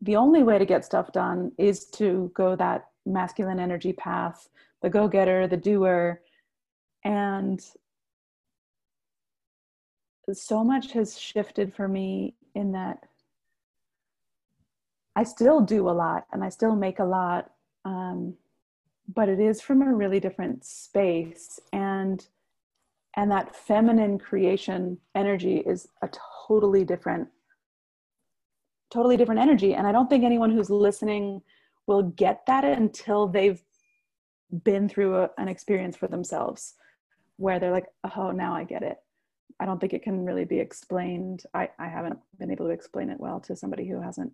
the 0.02 0.16
only 0.16 0.44
way 0.44 0.58
to 0.58 0.66
get 0.66 0.86
stuff 0.86 1.12
done 1.12 1.52
is 1.58 1.86
to 1.86 2.32
go 2.34 2.56
that 2.56 2.88
masculine 3.06 3.60
energy 3.60 3.94
path, 3.94 4.50
the 4.82 4.90
go 4.90 5.08
getter, 5.08 5.48
the 5.48 5.58
doer. 5.58 6.22
And 7.04 7.64
so 10.34 10.64
much 10.64 10.92
has 10.94 11.20
shifted 11.20 11.74
for 11.74 11.88
me 11.88 12.36
in 12.56 12.72
that 12.72 13.00
I 15.16 15.24
still 15.24 15.62
do 15.62 15.90
a 15.90 15.92
lot 15.92 16.26
and 16.34 16.44
I 16.44 16.50
still 16.50 16.76
make 16.76 17.00
a 17.00 17.06
lot, 17.06 17.52
um, 17.86 18.36
but 19.14 19.30
it 19.30 19.40
is 19.40 19.62
from 19.62 19.82
a 19.82 19.94
really 19.94 20.20
different 20.20 20.66
space 20.66 21.60
and 21.72 22.26
and 23.18 23.32
that 23.32 23.56
feminine 23.56 24.20
creation 24.20 24.98
energy 25.16 25.60
is 25.60 25.88
a 26.02 26.10
totally 26.48 26.84
different 26.84 27.30
totally 28.92 29.18
different 29.18 29.42
energy. 29.42 29.74
And 29.74 29.88
i 29.88 29.92
don't 29.92 30.10
think 30.10 30.24
anyone 30.24 30.52
who's 30.52 30.70
listening 30.70 31.42
will 31.88 32.04
get 32.04 32.46
that 32.48 32.64
until 32.64 33.28
they've 33.28 33.62
been 34.64 34.88
through 34.88 35.16
a, 35.16 35.30
an 35.38 35.48
experience 35.48 35.96
for 35.96 36.08
themselves 36.08 36.76
where 37.38 37.60
they're 37.60 37.72
like 37.72 37.88
oh 38.16 38.32
now 38.32 38.56
i 38.56 38.64
get 38.64 38.84
it. 38.84 38.98
I 39.60 39.66
don't 39.66 39.80
think 39.80 39.94
it 39.94 40.04
can 40.04 40.26
really 40.26 40.46
be 40.46 40.60
explained. 40.60 41.44
I, 41.54 41.70
I 41.80 41.88
haven't 41.88 42.20
been 42.40 42.52
able 42.52 42.66
to 42.66 42.72
explain 42.72 43.10
it 43.10 43.20
well 43.20 43.40
to 43.42 43.56
somebody 43.56 43.88
who 43.88 44.02
hasn't 44.02 44.34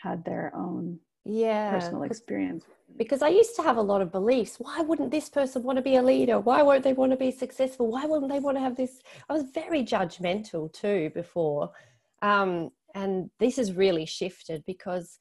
had 0.00 0.24
their 0.24 0.52
own 0.54 1.00
yeah. 1.24 1.70
personal 1.70 2.02
experience. 2.02 2.64
Because 2.96 3.22
i 3.22 3.28
used 3.28 3.56
to 3.56 3.62
have 3.62 3.76
a 3.76 3.82
lot 3.82 4.02
of 4.02 4.12
beliefs. 4.12 4.56
Why 4.58 4.80
wouldn't 4.80 5.10
this 5.10 5.28
person 5.28 5.62
want 5.62 5.76
to 5.76 5.82
be 5.82 5.96
a 5.96 6.02
leader? 6.02 6.38
Why 6.38 6.62
won't 6.62 6.84
they 6.84 6.92
want 6.92 7.12
to 7.12 7.16
be 7.16 7.30
successful? 7.30 7.88
Why 7.88 8.04
wouldn't 8.04 8.30
they 8.30 8.40
want 8.40 8.56
to 8.56 8.60
have 8.62 8.76
this? 8.76 9.00
I 9.28 9.32
was 9.32 9.44
very 9.54 9.82
judgmental 9.82 10.72
too 10.72 11.10
before. 11.14 11.70
Um, 12.20 12.70
and 12.94 13.30
this 13.38 13.56
has 13.56 13.72
really 13.72 14.06
shifted 14.06 14.62
because 14.66 15.18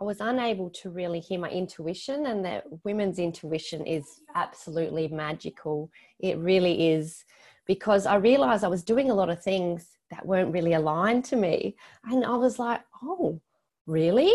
i 0.00 0.04
was 0.04 0.20
unable 0.20 0.70
to 0.70 0.90
really 0.90 1.20
hear 1.20 1.38
my 1.38 1.50
intuition 1.50 2.26
and 2.26 2.44
that 2.44 2.64
women's 2.84 3.18
intuition 3.18 3.86
is 3.86 4.04
absolutely 4.34 5.08
magical. 5.08 5.90
It 6.18 6.38
really 6.38 6.88
is 6.90 7.24
because 7.66 8.06
i 8.06 8.16
realized 8.16 8.64
i 8.64 8.68
was 8.68 8.84
doing 8.84 9.10
a 9.10 9.14
lot 9.14 9.30
of 9.30 9.42
things 9.42 9.98
that 10.10 10.26
weren't 10.26 10.52
really 10.52 10.74
aligned 10.74 11.24
to 11.26 11.36
me. 11.36 11.76
And 12.04 12.24
i 12.24 12.36
was 12.36 12.58
like 12.58 12.82
oh 13.02 13.40
really? 13.86 14.32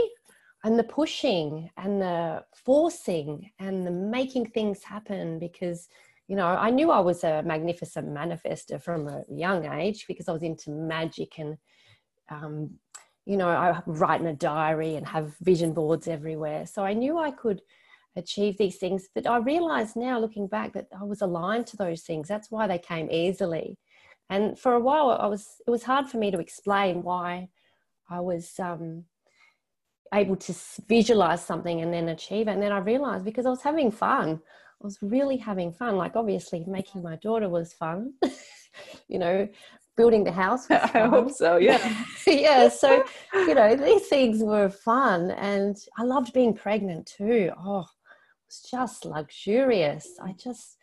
And 0.63 0.77
the 0.77 0.83
pushing 0.83 1.69
and 1.77 2.01
the 2.01 2.43
forcing 2.65 3.51
and 3.59 3.85
the 3.85 3.91
making 3.91 4.47
things 4.47 4.83
happen 4.83 5.39
because 5.39 5.87
you 6.27 6.35
know 6.35 6.45
i 6.45 6.69
knew 6.69 6.91
i 6.91 6.99
was 6.99 7.23
a 7.23 7.41
magnificent 7.43 8.07
manifester 8.09 8.81
from 8.81 9.07
a 9.07 9.23
young 9.29 9.65
age 9.71 10.05
because 10.07 10.27
i 10.27 10.31
was 10.31 10.43
into 10.43 10.71
magic 10.71 11.39
and 11.39 11.57
um, 12.29 12.71
you 13.25 13.37
know 13.37 13.49
i 13.49 13.81
write 13.85 14.21
in 14.21 14.27
a 14.27 14.33
diary 14.33 14.95
and 14.95 15.05
have 15.05 15.35
vision 15.41 15.73
boards 15.73 16.07
everywhere. 16.07 16.65
So 16.65 16.83
i 16.83 16.93
knew 16.93 17.17
i 17.17 17.31
could 17.31 17.61
achieve 18.15 18.57
these 18.57 18.77
things 18.77 19.07
but 19.13 19.27
i 19.27 19.37
realized 19.37 19.95
now 19.95 20.19
looking 20.19 20.47
back 20.47 20.73
that 20.73 20.87
i 20.99 21.03
was 21.03 21.21
aligned 21.21 21.67
to 21.67 21.77
those 21.77 22.03
things. 22.03 22.27
That's 22.27 22.49
why 22.51 22.67
they 22.67 22.79
came 22.79 23.09
easily. 23.11 23.77
And 24.29 24.57
for 24.57 24.73
a 24.73 24.79
while 24.79 25.11
i 25.11 25.27
was 25.27 25.61
it 25.65 25.71
was 25.71 25.83
hard 25.83 26.07
for 26.07 26.17
me 26.17 26.31
to 26.31 26.39
explain 26.39 27.03
why 27.03 27.49
i 28.09 28.19
was 28.19 28.53
um, 28.59 29.03
able 30.13 30.35
to 30.35 30.53
visualize 30.87 31.43
something 31.43 31.81
and 31.81 31.93
then 31.93 32.09
achieve 32.09 32.47
it. 32.47 32.51
And 32.51 32.61
then 32.61 32.71
I 32.71 32.79
realized 32.79 33.25
because 33.25 33.45
I 33.45 33.49
was 33.49 33.61
having 33.61 33.91
fun, 33.91 34.39
I 34.81 34.85
was 34.85 34.97
really 35.01 35.37
having 35.37 35.71
fun. 35.71 35.95
Like 35.95 36.15
obviously 36.15 36.63
making 36.67 37.03
my 37.03 37.15
daughter 37.17 37.49
was 37.49 37.73
fun, 37.73 38.13
you 39.07 39.19
know, 39.19 39.47
building 39.97 40.23
the 40.23 40.31
house. 40.31 40.67
I 40.71 41.07
hope 41.07 41.31
so. 41.31 41.57
Yeah. 41.57 42.05
yeah. 42.27 42.69
So, 42.69 43.03
you 43.33 43.55
know, 43.55 43.75
these 43.75 44.07
things 44.07 44.41
were 44.41 44.69
fun. 44.69 45.31
And 45.31 45.75
I 45.97 46.03
loved 46.03 46.33
being 46.33 46.53
pregnant 46.53 47.05
too. 47.05 47.51
Oh, 47.59 47.81
it 47.81 48.47
was 48.47 48.61
just 48.69 49.03
luxurious. 49.03 50.07
I 50.21 50.33
just 50.33 50.77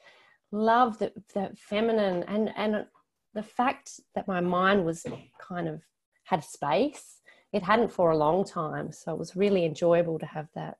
love 0.52 0.98
the, 0.98 1.12
the 1.32 1.50
feminine 1.56 2.24
and, 2.24 2.50
and 2.56 2.84
the 3.32 3.42
fact 3.42 4.00
that 4.14 4.28
my 4.28 4.40
mind 4.40 4.84
was 4.84 5.06
kind 5.40 5.68
of 5.68 5.80
had 6.24 6.44
space 6.44 7.20
it 7.54 7.62
hadn't 7.62 7.92
for 7.92 8.10
a 8.10 8.16
long 8.16 8.44
time. 8.44 8.90
So 8.90 9.12
it 9.12 9.18
was 9.18 9.36
really 9.36 9.64
enjoyable 9.64 10.18
to 10.18 10.26
have 10.26 10.48
that 10.56 10.78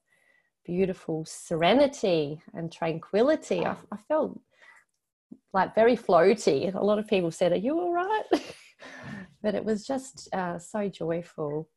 beautiful 0.64 1.24
serenity 1.24 2.42
and 2.52 2.70
tranquility. 2.70 3.64
I, 3.64 3.76
I 3.92 3.96
felt 4.08 4.40
like 5.52 5.74
very 5.74 5.96
floaty. 5.96 6.74
A 6.74 6.84
lot 6.84 6.98
of 6.98 7.06
people 7.06 7.30
said, 7.30 7.52
Are 7.52 7.56
you 7.56 7.78
all 7.78 7.92
right? 7.92 8.24
but 9.42 9.54
it 9.54 9.64
was 9.64 9.86
just 9.86 10.28
uh, 10.34 10.58
so 10.58 10.88
joyful. 10.88 11.68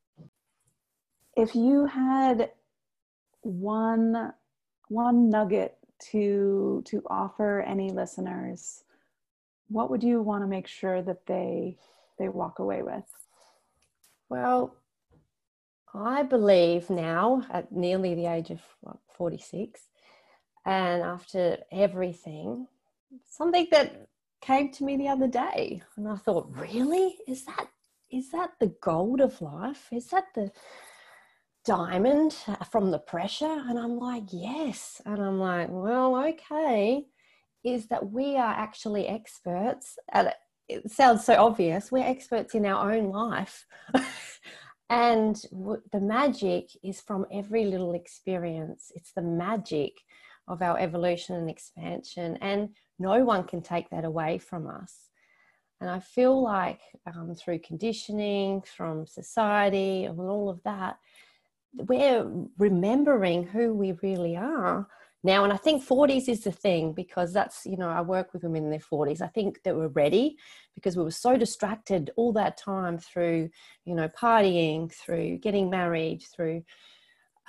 If 1.36 1.56
you 1.56 1.86
had 1.86 2.52
one 3.42 4.34
one 4.90 5.30
nugget 5.30 5.78
to 6.12 6.84
to 6.86 7.02
offer 7.10 7.62
any 7.62 7.92
listeners, 7.92 8.84
what 9.68 9.90
would 9.90 10.04
you 10.04 10.22
want 10.22 10.44
to 10.44 10.48
make 10.48 10.68
sure 10.68 11.02
that 11.02 11.26
they 11.26 11.78
they 12.20 12.30
walk 12.30 12.60
away 12.60 12.82
with? 12.82 13.06
Well, 14.30 14.76
I 15.94 16.24
believe 16.24 16.90
now, 16.90 17.44
at 17.50 17.72
nearly 17.72 18.14
the 18.14 18.26
age 18.28 18.50
of 18.52 18.62
46, 19.18 19.82
and 20.66 21.02
after 21.02 21.58
everything, 21.72 22.68
something 23.30 23.68
that 23.72 24.08
came 24.42 24.72
to 24.72 24.84
me 24.84 24.98
the 24.98 25.08
other 25.08 25.28
day, 25.28 25.82
and 25.96 26.08
I 26.08 26.16
thought, 26.16 26.50
really? 26.56 27.18
Is 27.28 27.46
that 27.46 27.68
is 28.10 28.32
that 28.32 28.52
the 28.60 28.74
gold 28.82 29.20
of 29.20 29.42
life? 29.42 29.88
Is 29.92 30.08
that 30.08 30.26
the 30.34 30.50
diamond 31.66 32.38
from 32.72 32.92
the 32.92 33.00
pressure? 33.00 33.64
And 33.68 33.78
I'm 33.78 33.98
like, 33.98 34.24
yes. 34.32 35.02
And 35.06 35.22
I'm 35.22 35.40
like, 35.40 35.68
well, 35.70 36.16
okay. 36.16 37.06
Is 37.66 37.88
that 37.88 38.12
we 38.12 38.38
are 38.38 38.54
actually 38.54 39.08
experts 39.08 39.98
at 40.14 40.36
it 40.70 40.90
sounds 40.90 41.26
so 41.26 41.36
obvious. 41.36 41.92
We're 41.92 42.06
experts 42.06 42.56
in 42.56 42.66
our 42.66 42.94
own 42.94 43.10
life. 43.10 43.66
And 44.90 45.36
the 45.92 46.00
magic 46.00 46.70
is 46.84 47.02
from 47.02 47.26
every 47.32 47.66
little 47.66 47.94
experience. 47.94 48.92
It's 48.96 49.12
the 49.12 49.22
magic 49.22 49.92
of 50.48 50.62
our 50.62 50.80
evolution 50.80 51.36
and 51.36 51.50
expansion. 51.50 52.38
And 52.42 52.70
no 53.00 53.24
one 53.24 53.44
can 53.44 53.62
take 53.62 53.90
that 53.90 54.06
away 54.06 54.38
from 54.38 54.68
us. 54.68 55.10
And 55.80 55.90
I 55.90 56.00
feel 56.00 56.42
like 56.42 56.82
um, 57.06 57.36
through 57.36 57.60
conditioning, 57.60 58.62
from 58.62 59.06
society, 59.06 60.06
and 60.06 60.20
all 60.20 60.50
of 60.50 60.62
that, 60.64 60.98
we're 61.74 62.26
remembering 62.58 63.44
who 63.44 63.74
we 63.74 63.92
really 64.02 64.36
are 64.36 64.88
now 65.24 65.44
and 65.44 65.54
i 65.54 65.58
think 65.58 65.86
40s 65.86 66.30
is 66.30 66.44
the 66.44 66.52
thing 66.52 66.94
because 66.94 67.34
that's 67.34 67.66
you 67.66 67.78
know 67.78 67.90
i 67.90 68.02
work 68.02 68.34
with 68.34 68.44
women 68.44 68.64
in 68.64 68.70
their 68.70 68.80
40s 68.80 69.22
i 69.22 69.28
think 69.28 69.62
that 69.64 69.76
we're 69.76 69.88
ready 69.90 70.38
because 70.76 70.96
we 70.96 71.04
were 71.04 71.12
so 71.12 71.38
distracted 71.38 72.12
all 72.16 72.34
that 72.34 72.58
time 72.58 72.98
through 72.98 73.50
you 73.86 73.96
know 73.96 74.08
partying 74.10 74.92
through 74.92 75.38
getting 75.38 75.70
married 75.70 76.24
through 76.24 76.64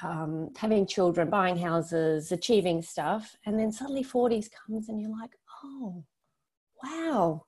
um, 0.02 0.50
having 0.56 0.86
children 0.86 1.28
buying 1.28 1.56
houses 1.56 2.30
achieving 2.32 2.82
stuff 2.82 3.34
and 3.46 3.58
then 3.58 3.72
suddenly 3.72 4.04
40s 4.04 4.48
comes 4.50 4.88
and 4.88 5.00
you're 5.00 5.10
like 5.10 5.32
oh 5.64 6.04
wow 6.82 7.44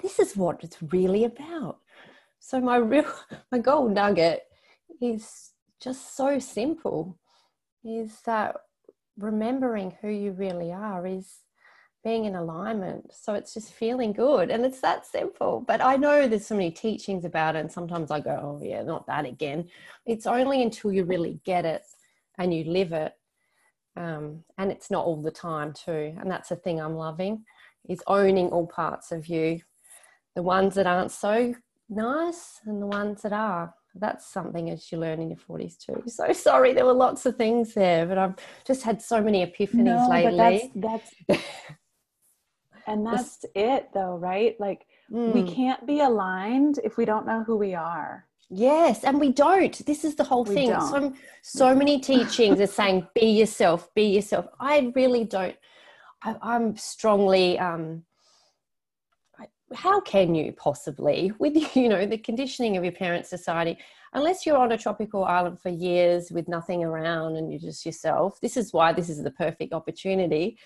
this 0.00 0.18
is 0.18 0.36
what 0.36 0.62
it's 0.62 0.78
really 0.92 1.24
about. 1.24 1.78
So 2.38 2.60
my 2.60 2.76
real 2.92 3.12
my 3.50 3.58
gold 3.58 3.92
nugget 3.92 4.42
is 5.00 5.52
just 5.80 6.16
so 6.16 6.38
simple 6.38 7.18
is 7.84 8.20
that 8.24 8.56
remembering 9.16 9.96
who 10.00 10.08
you 10.08 10.32
really 10.32 10.72
are 10.72 11.06
is 11.06 11.38
being 12.08 12.24
in 12.24 12.36
alignment. 12.36 13.12
So 13.12 13.34
it's 13.34 13.52
just 13.52 13.72
feeling 13.72 14.12
good. 14.12 14.50
And 14.50 14.64
it's 14.64 14.80
that 14.80 15.04
simple. 15.04 15.62
But 15.66 15.84
I 15.84 15.96
know 15.96 16.26
there's 16.26 16.46
so 16.46 16.54
many 16.54 16.70
teachings 16.70 17.26
about 17.26 17.54
it. 17.54 17.60
And 17.60 17.70
sometimes 17.70 18.10
I 18.10 18.20
go, 18.20 18.30
oh, 18.42 18.64
yeah, 18.64 18.82
not 18.82 19.06
that 19.08 19.26
again. 19.26 19.68
It's 20.06 20.26
only 20.26 20.62
until 20.62 20.90
you 20.90 21.04
really 21.04 21.38
get 21.44 21.66
it 21.66 21.82
and 22.38 22.54
you 22.54 22.64
live 22.64 22.92
it. 22.92 23.12
Um, 23.96 24.44
and 24.56 24.72
it's 24.72 24.90
not 24.90 25.04
all 25.04 25.20
the 25.20 25.30
time, 25.30 25.74
too. 25.74 26.14
And 26.18 26.30
that's 26.30 26.48
the 26.48 26.56
thing 26.56 26.80
I'm 26.80 26.94
loving 26.96 27.44
is 27.88 28.02
owning 28.06 28.48
all 28.48 28.66
parts 28.66 29.12
of 29.12 29.26
you 29.26 29.60
the 30.34 30.42
ones 30.42 30.76
that 30.76 30.86
aren't 30.86 31.10
so 31.10 31.54
nice 31.88 32.60
and 32.66 32.80
the 32.80 32.86
ones 32.86 33.22
that 33.22 33.32
are 33.32 33.74
that's 33.94 34.26
something 34.26 34.70
as 34.70 34.92
you 34.92 34.98
learn 34.98 35.20
in 35.20 35.30
your 35.30 35.38
40s 35.38 35.76
too 35.78 36.02
so 36.06 36.32
sorry 36.48 36.72
there 36.72 36.84
were 36.84 36.92
lots 36.92 37.26
of 37.26 37.36
things 37.36 37.74
there 37.74 38.06
but 38.06 38.18
i've 38.18 38.34
just 38.64 38.82
had 38.82 39.00
so 39.02 39.20
many 39.20 39.44
epiphanies 39.44 39.84
no, 39.84 40.08
lately 40.08 40.70
that's, 40.76 41.10
that's 41.26 41.42
and 42.88 43.06
that's 43.06 43.44
it 43.54 43.88
though 43.94 44.16
right? 44.16 44.58
Like 44.58 44.86
mm. 45.10 45.32
we 45.32 45.42
can't 45.42 45.86
be 45.86 46.00
aligned 46.00 46.78
if 46.84 46.96
we 46.96 47.04
don't 47.04 47.26
know 47.26 47.42
who 47.44 47.56
we 47.56 47.74
are. 47.74 48.26
Yes 48.50 49.04
and 49.04 49.20
we 49.20 49.30
don't. 49.30 49.84
This 49.86 50.04
is 50.04 50.14
the 50.14 50.24
whole 50.24 50.44
we 50.44 50.54
thing. 50.54 50.80
so, 50.80 51.12
so 51.42 51.74
many 51.74 52.00
teachings 52.12 52.60
are 52.60 52.66
saying 52.66 53.06
be 53.14 53.26
yourself 53.26 53.92
be 53.94 54.04
yourself. 54.04 54.46
I 54.58 54.92
really 54.94 55.24
don't 55.24 55.56
I, 56.22 56.56
am 56.56 56.76
strongly 56.76 57.58
um 57.58 58.04
how 59.74 60.00
can 60.00 60.34
you 60.34 60.52
possibly 60.52 61.32
with 61.38 61.56
you 61.76 61.88
know 61.88 62.06
the 62.06 62.18
conditioning 62.18 62.76
of 62.76 62.84
your 62.84 62.92
parents 62.92 63.28
society 63.28 63.76
unless 64.14 64.46
you're 64.46 64.56
on 64.56 64.72
a 64.72 64.78
tropical 64.78 65.24
island 65.24 65.60
for 65.60 65.68
years 65.68 66.30
with 66.30 66.48
nothing 66.48 66.82
around 66.82 67.36
and 67.36 67.50
you're 67.50 67.60
just 67.60 67.84
yourself 67.84 68.40
this 68.40 68.56
is 68.56 68.72
why 68.72 68.92
this 68.92 69.08
is 69.08 69.22
the 69.22 69.30
perfect 69.30 69.72
opportunity 69.72 70.58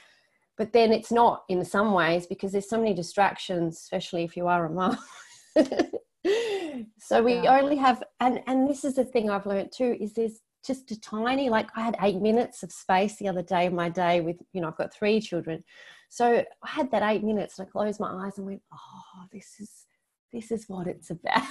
but 0.62 0.72
then 0.72 0.92
it's 0.92 1.10
not 1.10 1.42
in 1.48 1.64
some 1.64 1.92
ways 1.92 2.24
because 2.24 2.52
there's 2.52 2.68
so 2.68 2.78
many 2.78 2.94
distractions 2.94 3.78
especially 3.78 4.22
if 4.22 4.36
you 4.36 4.46
are 4.46 4.66
a 4.66 4.70
mom 4.70 4.96
so 7.00 7.20
we 7.20 7.34
yeah. 7.34 7.58
only 7.58 7.74
have 7.74 8.00
and 8.20 8.38
and 8.46 8.70
this 8.70 8.84
is 8.84 8.94
the 8.94 9.04
thing 9.04 9.28
i've 9.28 9.44
learned 9.44 9.72
too 9.76 9.96
is 10.00 10.12
there's 10.12 10.38
just 10.64 10.92
a 10.92 11.00
tiny 11.00 11.48
like 11.48 11.68
i 11.74 11.80
had 11.80 11.96
eight 12.02 12.20
minutes 12.20 12.62
of 12.62 12.70
space 12.70 13.16
the 13.16 13.26
other 13.26 13.42
day 13.42 13.66
in 13.66 13.74
my 13.74 13.88
day 13.88 14.20
with 14.20 14.36
you 14.52 14.60
know 14.60 14.68
i've 14.68 14.76
got 14.76 14.94
three 14.94 15.20
children 15.20 15.64
so 16.08 16.44
i 16.62 16.68
had 16.68 16.88
that 16.92 17.02
eight 17.02 17.24
minutes 17.24 17.58
and 17.58 17.66
i 17.66 17.70
closed 17.72 17.98
my 17.98 18.24
eyes 18.24 18.38
and 18.38 18.46
went 18.46 18.62
oh 18.72 19.24
this 19.32 19.56
is 19.58 19.86
this 20.32 20.52
is 20.52 20.68
what 20.68 20.86
it's 20.86 21.10
about 21.10 21.42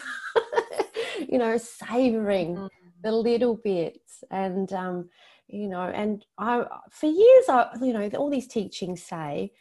you 1.28 1.38
know 1.38 1.58
savoring 1.58 2.56
mm. 2.56 2.70
the 3.04 3.12
little 3.12 3.60
bits 3.62 4.24
and 4.32 4.72
um 4.72 5.10
you 5.52 5.68
know 5.68 5.82
and 5.82 6.26
i 6.38 6.64
for 6.90 7.08
years 7.08 7.46
i 7.50 7.68
you 7.82 7.94
know 7.94 8.10
all 8.18 8.30
these 8.30 8.48
teachings 8.48 9.04
say 9.04 9.52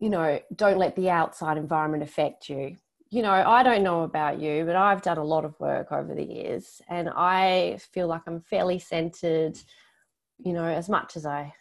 you 0.00 0.08
know 0.08 0.40
don't 0.54 0.78
let 0.78 0.96
the 0.96 1.10
outside 1.10 1.56
environment 1.56 2.02
affect 2.02 2.48
you 2.48 2.76
you 3.12 3.20
know, 3.20 3.30
I 3.30 3.62
don't 3.62 3.82
know 3.82 4.04
about 4.04 4.40
you, 4.40 4.64
but 4.64 4.74
I've 4.74 5.02
done 5.02 5.18
a 5.18 5.22
lot 5.22 5.44
of 5.44 5.54
work 5.60 5.92
over 5.92 6.14
the 6.14 6.24
years 6.24 6.80
and 6.88 7.10
I 7.14 7.78
feel 7.92 8.06
like 8.06 8.22
I'm 8.26 8.40
fairly 8.40 8.78
centered, 8.78 9.58
you 10.38 10.54
know, 10.54 10.64
as 10.64 10.88
much 10.88 11.14
as 11.14 11.26
I 11.26 11.52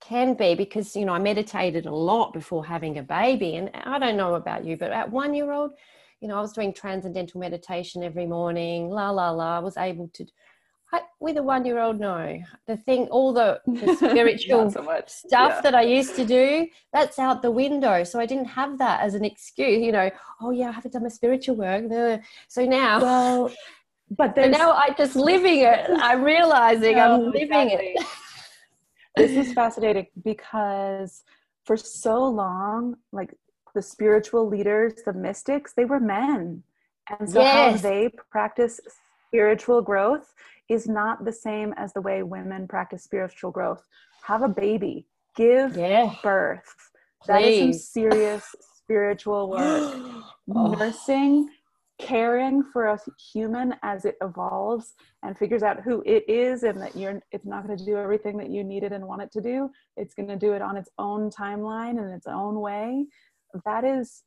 can 0.00 0.32
be 0.32 0.54
because, 0.54 0.96
you 0.96 1.04
know, 1.04 1.12
I 1.12 1.18
meditated 1.18 1.84
a 1.84 1.94
lot 1.94 2.32
before 2.32 2.64
having 2.64 2.96
a 2.96 3.02
baby. 3.02 3.56
And 3.56 3.70
I 3.84 3.98
don't 3.98 4.16
know 4.16 4.34
about 4.34 4.64
you, 4.64 4.78
but 4.78 4.92
at 4.92 5.10
one 5.10 5.34
year 5.34 5.52
old, 5.52 5.72
you 6.22 6.28
know, 6.28 6.38
I 6.38 6.40
was 6.40 6.54
doing 6.54 6.72
transcendental 6.72 7.38
meditation 7.38 8.02
every 8.02 8.24
morning, 8.24 8.88
la, 8.88 9.10
la, 9.10 9.32
la. 9.32 9.58
I 9.58 9.60
was 9.60 9.76
able 9.76 10.08
to 10.14 10.24
I, 10.92 11.02
with 11.20 11.36
a 11.36 11.42
one 11.42 11.64
year 11.64 11.80
old, 11.80 11.98
no. 11.98 12.38
The 12.66 12.76
thing, 12.76 13.08
all 13.08 13.32
the, 13.32 13.60
the 13.66 13.96
spiritual 13.96 14.70
so 14.70 15.02
stuff 15.06 15.52
yeah. 15.54 15.60
that 15.62 15.74
I 15.74 15.82
used 15.82 16.14
to 16.16 16.24
do, 16.24 16.68
that's 16.92 17.18
out 17.18 17.42
the 17.42 17.50
window. 17.50 18.04
So 18.04 18.20
I 18.20 18.26
didn't 18.26 18.46
have 18.46 18.78
that 18.78 19.00
as 19.00 19.14
an 19.14 19.24
excuse, 19.24 19.82
you 19.82 19.92
know, 19.92 20.10
oh 20.40 20.52
yeah, 20.52 20.68
I 20.68 20.72
haven't 20.72 20.92
done 20.92 21.02
my 21.02 21.08
spiritual 21.08 21.56
work. 21.56 21.84
So 22.48 22.64
now, 22.64 23.00
well, 23.00 23.52
but 24.10 24.36
now 24.36 24.72
I'm 24.72 24.94
just 24.96 25.16
living 25.16 25.60
it. 25.60 25.86
I'm 25.98 26.22
realizing 26.22 26.96
no, 26.96 27.14
I'm 27.14 27.24
living 27.32 27.70
exactly. 27.70 27.94
it. 27.96 28.06
this 29.16 29.46
is 29.46 29.52
fascinating 29.52 30.06
because 30.22 31.24
for 31.64 31.76
so 31.76 32.24
long, 32.24 32.96
like 33.10 33.34
the 33.74 33.82
spiritual 33.82 34.48
leaders, 34.48 34.94
the 35.04 35.12
mystics, 35.12 35.72
they 35.72 35.84
were 35.84 36.00
men. 36.00 36.62
And 37.08 37.28
so 37.28 37.40
yes. 37.40 37.82
how 37.82 37.88
they 37.88 38.10
practice 38.30 38.80
spiritual 39.28 39.82
growth 39.82 40.32
is 40.68 40.88
not 40.88 41.24
the 41.24 41.32
same 41.32 41.72
as 41.76 41.92
the 41.92 42.00
way 42.00 42.22
women 42.22 42.66
practice 42.66 43.04
spiritual 43.04 43.50
growth. 43.50 43.86
Have 44.24 44.42
a 44.42 44.48
baby, 44.48 45.06
give 45.36 45.76
yeah. 45.76 46.14
birth. 46.22 46.74
Please. 47.22 47.26
That 47.28 47.42
is 47.42 47.60
some 47.60 47.72
serious 47.72 48.54
spiritual 48.82 49.50
work. 49.50 49.94
oh. 50.54 50.74
Nursing, 50.74 51.48
caring 51.98 52.62
for 52.72 52.86
a 52.86 52.98
human 53.32 53.74
as 53.82 54.04
it 54.04 54.16
evolves 54.22 54.94
and 55.22 55.36
figures 55.36 55.62
out 55.62 55.80
who 55.80 56.02
it 56.04 56.28
is 56.28 56.62
and 56.62 56.80
that 56.80 56.94
you're 56.94 57.20
it's 57.32 57.46
not 57.46 57.66
going 57.66 57.78
to 57.78 57.84
do 57.84 57.96
everything 57.96 58.36
that 58.36 58.50
you 58.50 58.62
need 58.62 58.82
it 58.82 58.92
and 58.92 59.06
want 59.06 59.22
it 59.22 59.32
to 59.32 59.40
do. 59.40 59.70
It's 59.96 60.14
going 60.14 60.28
to 60.28 60.36
do 60.36 60.52
it 60.52 60.62
on 60.62 60.76
its 60.76 60.90
own 60.98 61.30
timeline 61.30 61.98
and 61.98 62.12
its 62.12 62.26
own 62.26 62.60
way. 62.60 63.06
That 63.64 63.84
is 63.84 64.22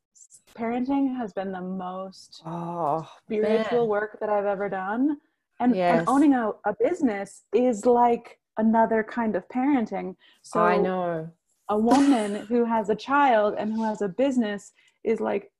parenting 0.55 1.15
has 1.15 1.31
been 1.33 1.51
the 1.51 1.61
most 1.61 2.41
oh, 2.45 3.07
spiritual 3.25 3.81
man. 3.81 3.87
work 3.87 4.17
that 4.19 4.29
I've 4.29 4.45
ever 4.45 4.67
done 4.69 5.17
and, 5.59 5.75
yes. 5.75 5.99
and 5.99 6.09
owning 6.09 6.33
a, 6.33 6.51
a 6.65 6.75
business 6.81 7.43
is 7.53 7.85
like 7.85 8.39
another 8.57 9.03
kind 9.03 9.35
of 9.35 9.47
parenting. 9.49 10.15
So 10.41 10.59
i 10.59 10.77
know. 10.77 11.29
a 11.69 11.77
woman 11.77 12.45
who 12.47 12.65
has 12.65 12.89
a 12.89 12.95
child 12.95 13.55
and 13.57 13.73
who 13.73 13.83
has 13.83 14.01
a 14.01 14.07
business 14.07 14.71
is 15.03 15.19
like 15.19 15.51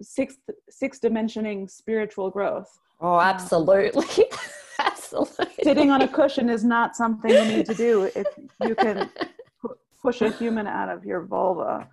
sixth 0.00 0.38
six 0.68 0.98
dimensioning 0.98 1.70
spiritual 1.70 2.30
growth. 2.30 2.78
Oh 3.00 3.14
um, 3.14 3.20
absolutely. 3.20 4.26
Absolutely. 4.80 5.46
Sitting 5.62 5.92
on 5.92 6.02
a 6.02 6.08
cushion 6.08 6.50
is 6.50 6.64
not 6.64 6.96
something 6.96 7.30
you 7.30 7.44
need 7.44 7.66
to 7.66 7.74
do 7.74 8.10
if 8.16 8.26
you 8.66 8.74
can 8.74 9.08
push 10.02 10.20
a 10.20 10.30
human 10.30 10.66
out 10.66 10.88
of 10.88 11.04
your 11.04 11.22
vulva. 11.22 11.88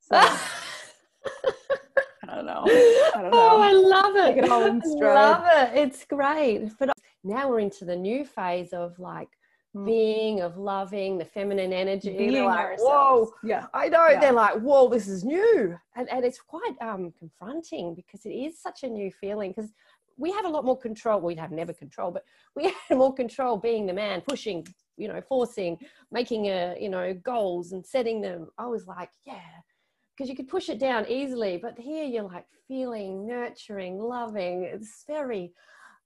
So 0.00 0.20
don't 2.36 2.46
know. 2.46 2.64
I 2.66 3.22
don't 3.22 3.30
know. 3.30 3.30
Oh, 3.32 3.60
I 3.60 3.72
love 3.72 4.16
it. 4.16 4.34
Take 4.34 4.44
it 4.44 4.84
in. 4.84 5.00
Love 5.00 5.44
it. 5.46 5.78
It's 5.78 6.04
great. 6.04 6.70
But 6.78 6.92
now 7.24 7.48
we're 7.48 7.60
into 7.60 7.84
the 7.84 7.96
new 7.96 8.24
phase 8.24 8.72
of 8.72 8.98
like 8.98 9.28
mm. 9.74 9.84
being, 9.84 10.40
of 10.40 10.56
loving, 10.56 11.18
the 11.18 11.24
feminine 11.24 11.72
energy. 11.72 12.16
Being 12.16 12.44
like, 12.44 12.78
whoa. 12.78 13.32
Yeah. 13.42 13.66
I 13.74 13.88
know. 13.88 14.06
Yeah. 14.08 14.20
They're 14.20 14.32
like, 14.32 14.60
whoa, 14.60 14.88
this 14.88 15.08
is 15.08 15.24
new. 15.24 15.76
And 15.94 16.08
and 16.10 16.24
it's 16.24 16.40
quite 16.40 16.74
um 16.80 17.12
confronting 17.18 17.94
because 17.94 18.26
it 18.26 18.34
is 18.34 18.60
such 18.60 18.82
a 18.82 18.88
new 18.88 19.10
feeling 19.10 19.52
because 19.56 19.72
we 20.18 20.32
have 20.32 20.44
a 20.44 20.48
lot 20.48 20.64
more 20.64 20.78
control. 20.78 21.20
We 21.20 21.34
have 21.36 21.52
never 21.52 21.72
control, 21.72 22.10
but 22.10 22.24
we 22.54 22.64
have 22.88 22.98
more 22.98 23.14
control 23.14 23.56
being 23.56 23.86
the 23.86 23.92
man, 23.92 24.22
pushing, 24.22 24.66
you 24.96 25.08
know, 25.08 25.20
forcing, 25.20 25.78
making 26.10 26.46
a, 26.46 26.76
you 26.80 26.88
know, 26.88 27.14
goals 27.14 27.72
and 27.72 27.84
setting 27.84 28.20
them. 28.20 28.48
I 28.58 28.66
was 28.66 28.86
like, 28.86 29.10
yeah, 29.24 29.40
because 30.16 30.30
you 30.30 30.36
could 30.36 30.48
push 30.48 30.68
it 30.68 30.78
down 30.78 31.06
easily 31.08 31.58
but 31.58 31.78
here 31.78 32.04
you're 32.04 32.22
like 32.22 32.46
feeling 32.68 33.26
nurturing 33.26 33.98
loving. 33.98 34.64
It's 34.64 35.04
very 35.06 35.52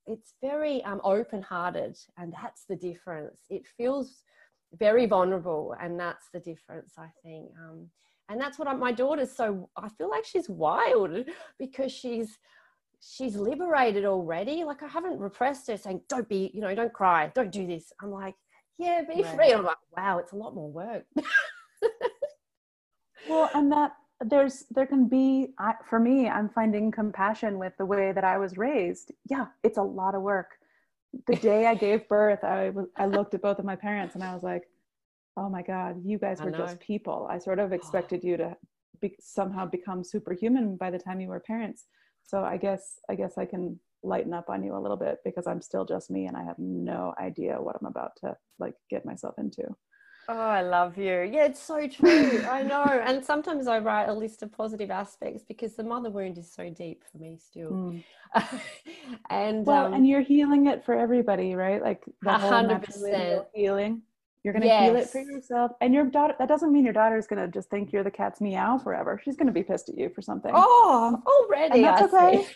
it's 0.07 0.35
very 0.41 0.83
um, 0.85 1.01
open-hearted 1.05 1.97
and 2.19 2.33
that's 2.33 2.65
the 2.69 2.77
difference. 2.77 3.41
It 3.49 3.67
feels 3.77 4.25
very 4.79 5.07
vulnerable 5.07 5.75
and 5.81 5.99
that's 5.99 6.29
the 6.33 6.39
difference 6.39 6.93
i 6.97 7.09
think 7.25 7.51
um, 7.61 7.89
and 8.29 8.41
that's 8.41 8.57
what 8.57 8.69
I, 8.69 8.75
my 8.75 8.93
daughter's 8.93 9.33
so 9.37 9.69
i 9.77 9.89
feel 9.89 10.09
like 10.09 10.25
she's 10.25 10.49
wild 10.49 11.11
because 11.59 11.91
she's 11.91 12.39
she's 13.01 13.35
liberated 13.35 14.05
already. 14.05 14.63
Like 14.63 14.85
i 14.85 14.87
haven't 14.87 15.19
repressed 15.19 15.67
her 15.69 15.77
saying 15.77 16.03
don't 16.09 16.29
be 16.29 16.53
you 16.55 16.61
know 16.61 16.73
don't 16.75 16.93
cry 16.93 17.33
don't 17.35 17.51
do 17.51 17.67
this. 17.67 17.93
I'm 18.01 18.13
like 18.13 18.37
yeah 18.79 19.03
be 19.03 19.23
right. 19.23 19.35
free. 19.35 19.53
I'm 19.53 19.65
like 19.65 19.77
wow 19.97 20.19
it's 20.19 20.33
a 20.33 20.37
lot 20.37 20.55
more 20.55 20.71
work. 20.71 21.05
Well 23.29 23.51
and 23.55 23.71
that 23.73 23.93
there's 24.21 24.65
there 24.71 24.87
can 24.87 25.09
be 25.09 25.49
I, 25.59 25.75
for 25.89 25.99
me 25.99 26.29
i'm 26.29 26.49
finding 26.49 26.91
compassion 26.91 27.59
with 27.59 27.73
the 27.79 27.87
way 27.87 28.13
that 28.13 28.25
i 28.25 28.39
was 28.39 28.57
raised. 28.57 29.13
Yeah 29.29 29.47
it's 29.63 29.79
a 29.79 29.83
lot 29.83 30.15
of 30.15 30.23
work. 30.23 30.51
The 31.27 31.37
day 31.51 31.67
i 31.67 31.75
gave 31.75 32.09
birth 32.09 32.45
i 32.45 32.71
was 32.71 32.87
i 32.97 33.07
looked 33.07 33.35
at 33.35 33.43
both 33.43 33.59
of 33.59 33.65
my 33.65 33.77
parents 33.77 34.15
and 34.15 34.25
i 34.25 34.35
was 34.35 34.43
like 34.43 34.65
oh 35.37 35.49
my 35.49 35.63
god 35.63 36.03
you 36.05 36.19
guys 36.19 36.41
were 36.41 36.51
just 36.51 36.81
people. 36.81 37.27
I 37.31 37.39
sort 37.39 37.59
of 37.59 37.73
expected 37.79 38.23
you 38.23 38.37
to 38.37 38.57
be, 39.01 39.17
somehow 39.21 39.67
become 39.67 40.05
superhuman 40.05 40.77
by 40.77 40.91
the 40.91 40.99
time 40.99 41.21
you 41.21 41.29
were 41.29 41.41
parents. 41.41 41.87
So 42.25 42.45
i 42.45 42.57
guess 42.57 43.01
i 43.09 43.15
guess 43.15 43.39
i 43.39 43.47
can 43.47 43.81
lighten 44.03 44.33
up 44.33 44.49
on 44.49 44.63
you 44.63 44.75
a 44.77 44.81
little 44.81 44.97
bit 44.97 45.19
because 45.25 45.47
i'm 45.47 45.61
still 45.61 45.85
just 45.85 46.11
me 46.11 46.27
and 46.27 46.37
i 46.37 46.43
have 46.43 46.59
no 46.59 47.15
idea 47.21 47.61
what 47.61 47.77
i'm 47.79 47.87
about 47.87 48.13
to 48.17 48.35
like 48.59 48.75
get 48.89 49.05
myself 49.05 49.35
into 49.37 49.63
Oh, 50.33 50.39
I 50.39 50.63
love 50.63 50.97
you. 50.97 51.29
Yeah, 51.33 51.47
it's 51.47 51.61
so 51.61 51.89
true. 51.89 52.45
I 52.49 52.63
know. 52.71 52.85
And 52.85 53.25
sometimes 53.25 53.67
I 53.67 53.81
write 53.81 54.09
a 54.09 54.15
list 54.15 54.45
of 54.45 54.53
positive 54.53 54.89
aspects 54.89 55.43
because 55.43 55.75
the 55.75 55.83
mother 55.83 56.09
wound 56.09 56.39
is 56.39 56.49
so 56.49 56.71
deep 56.71 57.03
for 57.11 57.19
me 57.19 57.37
still. 57.37 57.71
Mm. 57.73 58.05
and 59.31 59.67
well, 59.67 59.87
um, 59.87 59.95
and 59.95 60.07
you're 60.07 60.21
healing 60.21 60.69
it 60.69 60.85
for 60.85 60.95
everybody, 60.95 61.57
right? 61.57 61.83
Like 61.83 62.05
the 62.23 62.33
hundred 62.33 62.85
percent 62.85 63.45
healing. 63.53 64.03
You're 64.45 64.55
gonna 64.55 64.67
yes. 64.67 64.85
heal 64.85 64.97
it 64.97 65.11
for 65.11 65.21
yourself, 65.21 65.73
and 65.81 65.93
your 65.93 66.05
daughter. 66.05 66.35
That 66.39 66.49
doesn't 66.49 66.73
mean 66.73 66.85
your 66.85 66.95
daughter 66.95 67.19
is 67.19 67.27
gonna 67.27 67.49
just 67.49 67.69
think 67.69 67.93
you're 67.93 68.05
the 68.05 68.11
cat's 68.11 68.41
meow 68.41 68.79
forever. 68.79 69.21
She's 69.25 69.37
gonna 69.37 69.51
be 69.51 69.65
pissed 69.65 69.89
at 69.89 69.99
you 69.99 70.11
for 70.11 70.23
something. 70.23 70.53
Oh, 70.55 71.21
already. 71.27 71.75
And 71.75 71.85
that's 71.85 72.15
I 72.15 72.29
okay. 72.29 72.47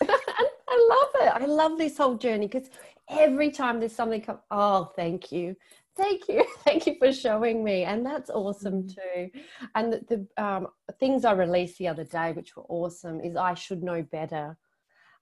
I 0.08 0.88
love 0.90 1.26
it. 1.26 1.42
I 1.42 1.46
love 1.46 1.76
this 1.76 1.98
whole 1.98 2.14
journey 2.14 2.46
because 2.46 2.70
every 3.10 3.50
time 3.50 3.80
there's 3.80 3.94
something 3.94 4.20
come, 4.20 4.38
oh, 4.50 4.92
thank 4.96 5.32
you, 5.32 5.56
thank 5.96 6.28
you. 6.28 6.44
Thank 6.64 6.86
you 6.86 6.96
for 6.98 7.12
showing 7.12 7.64
me. 7.64 7.84
And 7.84 8.04
that's 8.04 8.30
awesome 8.30 8.84
mm. 8.84 8.94
too. 8.94 9.30
And 9.74 9.92
the, 9.92 10.26
the 10.36 10.42
um, 10.42 10.68
things 11.00 11.24
i 11.24 11.32
released 11.32 11.78
the 11.78 11.88
other 11.88 12.04
day 12.04 12.32
which 12.32 12.56
were 12.56 12.64
awesome 12.68 13.20
is 13.20 13.36
i 13.36 13.54
should 13.54 13.82
know 13.82 14.02
better. 14.02 14.56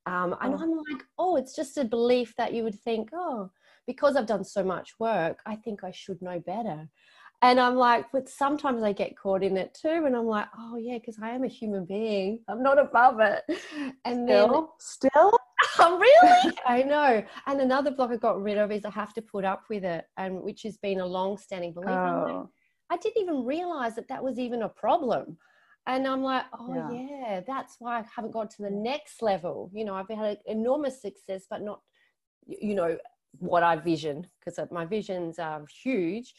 Um, 0.07 0.37
and 0.43 0.55
oh. 0.55 0.59
i'm 0.59 0.71
like 0.71 1.03
oh 1.19 1.37
it's 1.37 1.57
just 1.57 1.79
a 1.79 1.85
belief 1.85 2.35
that 2.37 2.53
you 2.53 2.63
would 2.63 2.79
think 2.79 3.09
oh 3.15 3.51
because 3.87 4.17
i've 4.17 4.27
done 4.27 4.45
so 4.45 4.63
much 4.63 4.93
work 4.99 5.41
i 5.47 5.57
think 5.57 5.83
i 5.83 5.91
should 5.91 6.21
know 6.21 6.39
better 6.41 6.91
and 7.45 7.61
i'm 7.61 7.77
like 7.77 8.07
but 8.13 8.29
sometimes 8.29 8.83
i 8.83 8.93
get 8.93 9.17
caught 9.17 9.43
in 9.43 9.57
it 9.57 9.77
too 9.81 10.03
and 10.07 10.17
i'm 10.17 10.27
like 10.27 10.49
oh 10.59 10.77
yeah 10.77 10.99
because 10.99 11.17
i 11.23 11.31
am 11.31 11.45
a 11.45 11.49
human 11.49 11.85
being 11.85 12.41
i'm 12.49 12.63
not 12.63 12.79
above 12.79 13.21
it 13.21 13.43
and 14.05 14.27
still 14.29 14.53
then, 14.53 14.67
still 14.79 15.39
oh, 15.79 15.99
really? 15.99 16.57
I 16.67 16.83
know. 16.83 17.23
And 17.47 17.61
another 17.61 17.91
block 17.91 18.11
I 18.11 18.17
got 18.17 18.43
rid 18.43 18.59
of 18.59 18.71
is 18.71 18.85
I 18.85 18.91
have 18.91 19.15
to 19.15 19.23
put 19.23 19.45
up 19.45 19.65
with 19.69 19.85
it, 19.85 20.05
and 20.17 20.43
which 20.43 20.63
has 20.63 20.77
been 20.77 21.01
a 21.01 21.07
long-standing 21.07 21.73
belief. 21.73 21.91
Oh. 21.91 22.51
I 22.91 22.97
didn't 22.97 23.23
even 23.23 23.45
realize 23.45 23.95
that 23.97 24.09
that 24.09 24.23
was 24.23 24.39
even 24.39 24.63
a 24.63 24.69
problem. 24.69 25.39
And 25.87 26.07
I'm 26.07 26.23
like, 26.23 26.45
oh 26.59 26.91
yeah. 26.93 27.09
yeah, 27.21 27.41
that's 27.47 27.77
why 27.79 28.01
I 28.01 28.05
haven't 28.15 28.33
got 28.33 28.51
to 28.53 28.63
the 28.63 28.69
mm. 28.69 28.83
next 28.83 29.23
level. 29.23 29.71
You 29.75 29.85
know, 29.85 29.95
I've 29.95 30.09
had 30.09 30.39
enormous 30.47 31.01
success, 31.01 31.45
but 31.49 31.63
not, 31.63 31.81
you 32.47 32.75
know, 32.75 32.97
what 33.39 33.63
I 33.63 33.77
vision 33.77 34.27
because 34.39 34.59
my 34.71 34.87
visions 34.87 35.39
are 35.39 35.65
huge. 35.83 36.33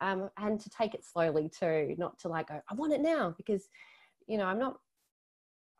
Um, 0.00 0.30
and 0.38 0.58
to 0.60 0.70
take 0.70 0.94
it 0.94 1.04
slowly 1.04 1.50
too, 1.50 1.94
not 1.98 2.18
to 2.20 2.28
like 2.28 2.48
go, 2.48 2.60
I 2.70 2.74
want 2.74 2.92
it 2.92 3.00
now 3.00 3.34
because, 3.36 3.68
you 4.26 4.38
know, 4.38 4.44
I'm 4.44 4.58
not 4.58 4.76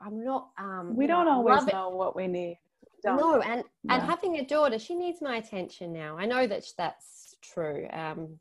I'm 0.00 0.24
not. 0.24 0.50
Um, 0.58 0.96
we 0.96 1.06
don't 1.06 1.26
know, 1.26 1.32
always 1.32 1.66
know 1.66 1.90
what 1.90 2.16
we 2.16 2.26
need. 2.26 2.58
Don't. 3.02 3.18
No, 3.18 3.40
and 3.40 3.64
and 3.88 4.02
having 4.02 4.36
a 4.36 4.44
daughter, 4.44 4.78
she 4.78 4.94
needs 4.94 5.20
my 5.20 5.36
attention 5.36 5.92
now. 5.92 6.16
I 6.18 6.26
know 6.26 6.46
that 6.46 6.64
that's 6.76 7.36
true 7.42 7.86
um, 7.92 8.38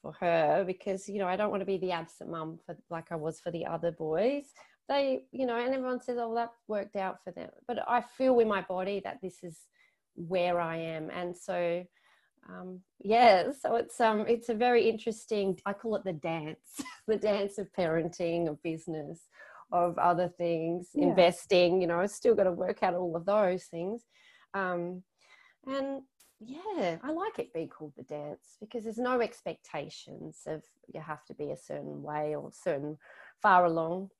for 0.00 0.12
her 0.20 0.64
because 0.66 1.08
you 1.08 1.18
know 1.18 1.26
I 1.26 1.36
don't 1.36 1.50
want 1.50 1.60
to 1.60 1.66
be 1.66 1.78
the 1.78 1.92
absent 1.92 2.30
mum 2.30 2.58
for 2.64 2.76
like 2.90 3.10
I 3.10 3.16
was 3.16 3.40
for 3.40 3.50
the 3.50 3.66
other 3.66 3.92
boys. 3.92 4.46
They, 4.88 5.24
you 5.32 5.46
know, 5.46 5.56
and 5.56 5.74
everyone 5.74 6.00
says, 6.00 6.18
"Oh, 6.20 6.34
that 6.34 6.50
worked 6.68 6.96
out 6.96 7.22
for 7.22 7.32
them," 7.32 7.50
but 7.66 7.78
I 7.88 8.00
feel 8.00 8.34
with 8.34 8.48
my 8.48 8.62
body 8.62 9.00
that 9.04 9.20
this 9.22 9.42
is 9.42 9.58
where 10.14 10.60
I 10.60 10.76
am, 10.76 11.10
and 11.10 11.36
so 11.36 11.84
um, 12.48 12.80
yeah, 13.00 13.50
so 13.52 13.76
it's 13.76 14.00
um 14.00 14.24
it's 14.28 14.48
a 14.48 14.54
very 14.54 14.88
interesting. 14.88 15.58
I 15.64 15.72
call 15.72 15.96
it 15.96 16.04
the 16.04 16.12
dance, 16.12 16.80
the 17.06 17.16
dance 17.16 17.58
of 17.58 17.72
parenting, 17.72 18.48
of 18.48 18.62
business, 18.62 19.20
of 19.70 19.98
other 19.98 20.28
things, 20.28 20.88
yeah. 20.94 21.08
investing. 21.08 21.80
You 21.80 21.86
know, 21.86 22.00
I 22.00 22.06
still 22.06 22.34
got 22.34 22.44
to 22.44 22.52
work 22.52 22.82
out 22.82 22.94
all 22.94 23.16
of 23.16 23.24
those 23.24 23.64
things, 23.64 24.02
um, 24.54 25.02
and 25.66 26.02
yeah, 26.40 26.98
I 27.02 27.12
like 27.12 27.38
it 27.38 27.54
being 27.54 27.68
called 27.68 27.92
the 27.96 28.02
dance 28.02 28.56
because 28.60 28.84
there's 28.84 28.98
no 28.98 29.20
expectations 29.20 30.40
of 30.46 30.62
you 30.92 31.00
have 31.00 31.24
to 31.26 31.34
be 31.34 31.50
a 31.52 31.56
certain 31.56 32.02
way 32.02 32.34
or 32.34 32.50
certain 32.52 32.98
far 33.40 33.66
along. 33.66 34.10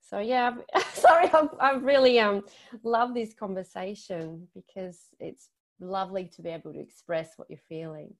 So 0.00 0.20
yeah, 0.20 0.54
sorry, 0.92 1.28
I've, 1.32 1.48
I've 1.60 1.82
really 1.82 2.20
um 2.20 2.44
love 2.84 3.14
this 3.14 3.34
conversation 3.34 4.46
because 4.54 5.00
it's 5.18 5.48
lovely 5.84 6.30
to 6.34 6.42
be 6.42 6.50
able 6.50 6.72
to 6.72 6.80
express 6.80 7.32
what 7.36 7.48
you're 7.50 7.58
feeling. 7.68 8.14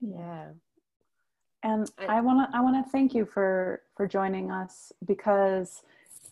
Yeah. 0.00 0.48
And 1.62 1.90
I 2.08 2.20
want 2.20 2.50
to 2.50 2.56
I 2.56 2.60
want 2.60 2.84
to 2.84 2.90
thank 2.90 3.14
you 3.14 3.24
for 3.24 3.82
for 3.96 4.06
joining 4.06 4.50
us 4.50 4.92
because 5.06 5.82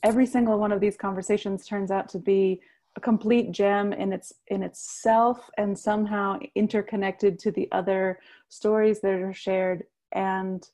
every 0.03 0.27
single 0.27 0.59
one 0.59 0.73
of 0.73 0.81
these 0.81 0.97
conversations 0.97 1.67
turns 1.67 1.91
out 1.91 2.09
to 2.11 2.19
be 2.19 2.61
a 2.97 3.01
complete 3.01 3.53
gem 3.53 3.93
in 3.93 4.13
its 4.13 4.33
in 4.49 4.63
itself 4.63 5.49
and 5.57 5.79
somehow 5.79 6.39
interconnected 6.57 7.39
to 7.39 7.53
the 7.53 7.69
other 7.71 8.19
stories 8.49 9.01
that 9.01 9.13
are 9.13 9.33
shared 9.33 9.85
and 10.13 10.69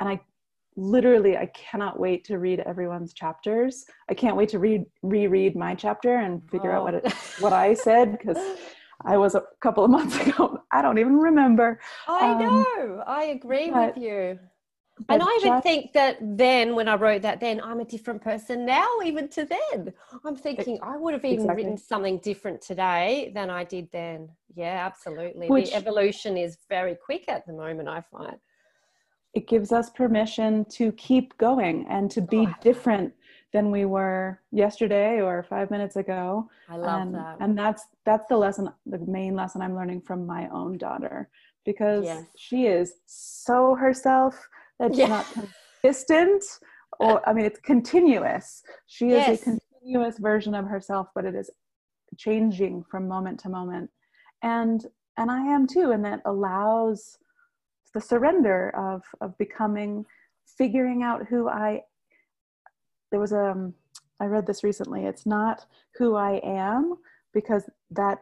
and 0.00 0.08
I 0.08 0.20
literally 0.76 1.36
I 1.36 1.46
cannot 1.46 1.98
wait 1.98 2.24
to 2.24 2.38
read 2.38 2.60
everyone's 2.60 3.12
chapters. 3.12 3.84
I 4.08 4.14
can't 4.14 4.36
wait 4.36 4.48
to 4.50 4.58
read 4.58 4.84
reread 5.02 5.56
my 5.56 5.74
chapter 5.74 6.16
and 6.16 6.42
figure 6.50 6.72
oh. 6.72 6.78
out 6.78 6.84
what 6.84 6.94
it, 6.94 7.12
what 7.40 7.52
I 7.52 7.74
said 7.74 8.12
because 8.12 8.38
I 9.04 9.16
was 9.16 9.34
a 9.34 9.42
couple 9.60 9.84
of 9.84 9.90
months 9.90 10.18
ago. 10.26 10.58
I 10.72 10.82
don't 10.82 10.98
even 10.98 11.16
remember. 11.18 11.80
I 12.08 12.30
um, 12.30 12.38
know. 12.38 13.04
I 13.06 13.24
agree 13.24 13.70
but, 13.70 13.94
with 13.94 14.04
you. 14.04 14.38
And 15.08 15.22
I 15.22 15.26
even 15.40 15.54
just, 15.54 15.64
think 15.64 15.92
that 15.94 16.18
then, 16.20 16.76
when 16.76 16.86
I 16.86 16.94
wrote 16.94 17.22
that, 17.22 17.40
then 17.40 17.60
I'm 17.60 17.80
a 17.80 17.84
different 17.84 18.22
person 18.22 18.64
now, 18.64 18.86
even 19.04 19.26
to 19.30 19.44
then. 19.44 19.92
I'm 20.24 20.36
thinking 20.36 20.78
I 20.84 20.96
would 20.96 21.14
have 21.14 21.24
even 21.24 21.40
exactly. 21.40 21.64
written 21.64 21.76
something 21.76 22.18
different 22.18 22.62
today 22.62 23.32
than 23.34 23.50
I 23.50 23.64
did 23.64 23.88
then. 23.90 24.28
Yeah, 24.54 24.86
absolutely. 24.86 25.48
Which, 25.48 25.70
the 25.70 25.76
evolution 25.76 26.36
is 26.36 26.58
very 26.68 26.94
quick 26.94 27.24
at 27.28 27.44
the 27.44 27.52
moment, 27.52 27.88
I 27.88 28.02
find 28.02 28.36
it 29.34 29.48
gives 29.48 29.72
us 29.72 29.90
permission 29.90 30.64
to 30.66 30.92
keep 30.92 31.36
going 31.38 31.86
and 31.88 32.10
to 32.12 32.20
be 32.20 32.46
oh, 32.48 32.54
different 32.60 33.12
than 33.52 33.70
we 33.70 33.84
were 33.84 34.40
yesterday 34.50 35.20
or 35.20 35.42
five 35.42 35.70
minutes 35.70 35.96
ago. 35.96 36.48
I 36.68 36.76
love 36.76 37.02
and, 37.02 37.14
that. 37.14 37.36
And 37.40 37.58
that's 37.58 37.84
that's 38.04 38.26
the 38.28 38.36
lesson, 38.36 38.68
the 38.86 38.98
main 38.98 39.34
lesson 39.34 39.62
I'm 39.62 39.74
learning 39.74 40.02
from 40.02 40.26
my 40.26 40.48
own 40.48 40.78
daughter 40.78 41.28
because 41.64 42.04
yes. 42.04 42.24
she 42.36 42.66
is 42.66 42.94
so 43.06 43.74
herself 43.74 44.48
that 44.78 44.90
she's 44.90 44.98
yeah. 44.98 45.08
not 45.08 45.26
consistent 45.82 46.44
or 46.98 47.26
I 47.28 47.32
mean 47.32 47.44
it's 47.44 47.60
continuous. 47.60 48.62
She 48.86 49.08
yes. 49.08 49.40
is 49.40 49.40
a 49.40 49.44
continuous 49.44 50.18
version 50.18 50.54
of 50.54 50.66
herself, 50.66 51.08
but 51.14 51.24
it 51.24 51.34
is 51.34 51.50
changing 52.16 52.84
from 52.90 53.08
moment 53.08 53.40
to 53.40 53.48
moment. 53.48 53.90
And 54.42 54.84
and 55.16 55.30
I 55.30 55.40
am 55.40 55.66
too, 55.66 55.92
and 55.92 56.04
that 56.04 56.22
allows 56.24 57.18
the 57.94 58.00
surrender 58.00 58.70
of 58.76 59.02
of 59.20 59.36
becoming 59.38 60.04
figuring 60.58 61.02
out 61.02 61.26
who 61.28 61.48
i 61.48 61.80
there 63.10 63.20
was 63.20 63.32
a 63.32 63.50
um, 63.50 63.74
i 64.20 64.24
read 64.26 64.46
this 64.46 64.64
recently 64.64 65.04
it's 65.04 65.26
not 65.26 65.64
who 65.96 66.16
i 66.16 66.40
am 66.44 66.94
because 67.32 67.70
that 67.90 68.18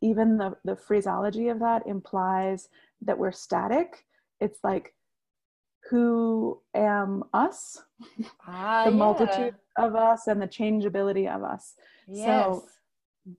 even 0.00 0.36
the 0.36 0.56
the 0.64 0.76
phraseology 0.76 1.48
of 1.48 1.60
that 1.60 1.86
implies 1.86 2.68
that 3.00 3.18
we're 3.18 3.32
static 3.32 4.04
it's 4.40 4.58
like 4.64 4.94
who 5.90 6.60
am 6.74 7.22
us 7.34 7.82
ah, 8.46 8.84
the 8.84 8.90
yeah. 8.90 8.96
multitude 8.96 9.54
of 9.76 9.94
us 9.94 10.26
and 10.26 10.40
the 10.40 10.46
changeability 10.46 11.28
of 11.28 11.42
us 11.42 11.74
yes. 12.08 12.26
so 12.26 12.64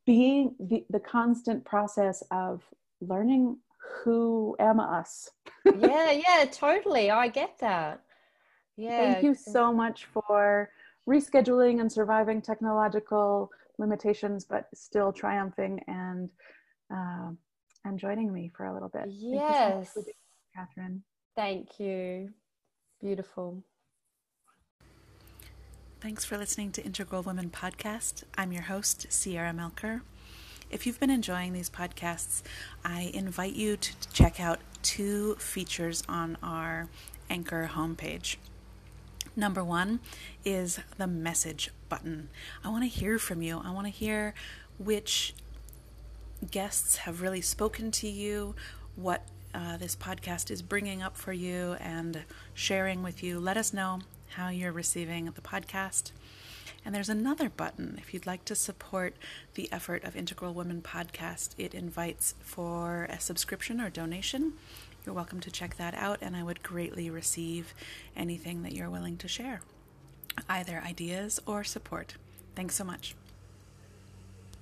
being 0.05 0.55
the, 0.59 0.85
the 0.89 0.99
constant 0.99 1.63
process 1.65 2.23
of 2.31 2.61
learning 3.01 3.57
who 4.03 4.55
am 4.59 4.79
us? 4.79 5.29
Yeah 5.79 6.11
yeah 6.27 6.45
totally. 6.51 7.11
I 7.11 7.27
get 7.27 7.57
that. 7.59 8.01
Yeah 8.77 9.13
thank 9.13 9.23
you 9.23 9.33
so 9.33 9.73
much 9.73 10.05
for 10.05 10.69
rescheduling 11.09 11.81
and 11.81 11.91
surviving 11.91 12.41
technological 12.41 13.51
limitations 13.77 14.45
but 14.45 14.67
still 14.73 15.11
triumphing 15.11 15.81
and 15.87 16.29
uh, 16.93 17.31
and 17.85 17.99
joining 17.99 18.31
me 18.31 18.51
for 18.55 18.65
a 18.65 18.73
little 18.73 18.89
bit. 18.89 19.05
Yes 19.07 19.41
thank 19.57 19.79
you 19.79 20.03
so 20.03 20.11
katherine. 20.55 21.03
Thank 21.35 21.79
you. 21.79 22.29
Beautiful. 23.01 23.63
Thanks 25.99 26.25
for 26.25 26.37
listening 26.37 26.71
to 26.73 26.83
Integral 26.83 27.23
Women 27.23 27.49
Podcast. 27.49 28.23
I'm 28.37 28.51
your 28.51 28.63
host, 28.63 29.07
Sierra 29.09 29.53
Melcher. 29.53 30.01
If 30.69 30.85
you've 30.85 30.99
been 30.99 31.09
enjoying 31.09 31.53
these 31.53 31.69
podcasts, 31.69 32.41
I 32.83 33.11
invite 33.13 33.53
you 33.53 33.77
to 33.77 33.93
check 34.11 34.39
out 34.39 34.59
two 34.81 35.35
features 35.35 36.03
on 36.09 36.37
our 36.41 36.87
Anchor 37.29 37.69
homepage. 37.73 38.37
Number 39.35 39.63
one 39.63 39.99
is 40.45 40.79
the 40.97 41.07
message 41.07 41.69
button. 41.89 42.29
I 42.63 42.69
want 42.69 42.83
to 42.83 42.89
hear 42.89 43.17
from 43.17 43.41
you. 43.41 43.61
I 43.63 43.71
want 43.71 43.87
to 43.87 43.91
hear 43.91 44.33
which 44.77 45.33
guests 46.51 46.97
have 46.97 47.21
really 47.21 47.41
spoken 47.41 47.91
to 47.91 48.07
you, 48.07 48.55
what 48.95 49.27
uh, 49.53 49.77
this 49.77 49.95
podcast 49.95 50.51
is 50.51 50.61
bringing 50.61 51.01
up 51.01 51.15
for 51.15 51.33
you, 51.33 51.77
and 51.79 52.23
sharing 52.53 53.01
with 53.03 53.23
you. 53.23 53.39
Let 53.39 53.57
us 53.57 53.73
know 53.73 54.01
how 54.35 54.49
you're 54.49 54.71
receiving 54.71 55.25
the 55.25 55.41
podcast. 55.41 56.11
And 56.85 56.93
there's 56.93 57.09
another 57.09 57.49
button 57.49 57.97
if 57.97 58.13
you'd 58.13 58.25
like 58.25 58.43
to 58.45 58.55
support 58.55 59.15
the 59.55 59.71
effort 59.71 60.03
of 60.03 60.15
Integral 60.15 60.53
Women 60.53 60.81
Podcast. 60.81 61.51
It 61.57 61.73
invites 61.73 62.35
for 62.41 63.05
a 63.09 63.19
subscription 63.19 63.79
or 63.79 63.89
donation. 63.89 64.53
You're 65.05 65.15
welcome 65.15 65.39
to 65.41 65.51
check 65.51 65.77
that 65.77 65.93
out, 65.95 66.19
and 66.21 66.35
I 66.35 66.43
would 66.43 66.63
greatly 66.63 67.09
receive 67.09 67.73
anything 68.15 68.63
that 68.63 68.73
you're 68.73 68.89
willing 68.89 69.17
to 69.17 69.27
share, 69.27 69.61
either 70.47 70.81
ideas 70.85 71.39
or 71.45 71.63
support. 71.63 72.15
Thanks 72.55 72.75
so 72.75 72.83
much. 72.83 73.15